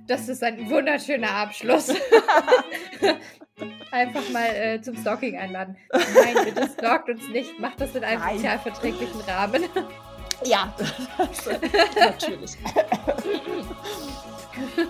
Das 0.07 0.29
ist 0.29 0.43
ein 0.43 0.71
wunderschöner 0.71 1.31
Abschluss. 1.31 1.89
Einfach 3.91 4.29
mal 4.31 4.47
äh, 4.47 4.81
zum 4.83 4.97
Stalking 4.97 5.39
einladen. 5.39 5.77
Nein, 5.93 6.45
bitte 6.45 6.69
stalkt 6.69 7.09
uns 7.09 7.27
nicht. 7.29 7.59
Macht 7.59 7.81
das 7.81 7.95
in 7.95 8.05
einem 8.05 8.21
Nein. 8.21 8.37
sozialverträglichen 8.37 9.21
Rahmen. 9.23 9.65
Ja, 10.45 10.75
natürlich. 11.99 12.57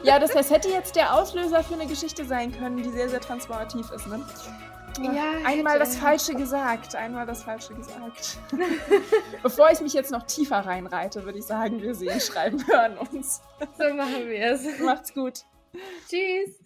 ja, 0.03 0.19
das 0.19 0.35
heißt, 0.35 0.51
hätte 0.51 0.69
jetzt 0.69 0.97
der 0.97 1.15
Auslöser 1.15 1.63
für 1.63 1.75
eine 1.75 1.87
Geschichte 1.87 2.25
sein 2.25 2.53
können, 2.53 2.83
die 2.83 2.91
sehr, 2.91 3.09
sehr 3.09 3.21
transformativ 3.21 3.91
ist, 3.91 4.07
ne? 4.07 4.25
Ja, 5.01 5.33
einmal 5.45 5.79
das 5.79 5.97
Falsche 5.97 6.35
gesagt, 6.35 6.95
einmal 6.95 7.27
das 7.27 7.43
Falsche 7.43 7.75
gesagt. 7.75 8.39
Bevor 9.43 9.71
ich 9.71 9.81
mich 9.81 9.93
jetzt 9.93 10.11
noch 10.11 10.25
tiefer 10.25 10.59
reinreite, 10.59 11.25
würde 11.25 11.39
ich 11.39 11.45
sagen, 11.45 11.83
wir 11.83 11.95
sehen, 11.95 12.21
schreiben, 12.21 12.65
hören 12.67 12.97
uns. 12.99 13.41
So 13.79 13.93
machen 13.95 14.29
wir 14.29 14.53
es. 14.53 14.79
Macht's 14.81 15.13
gut. 15.13 15.41
Tschüss. 16.09 16.64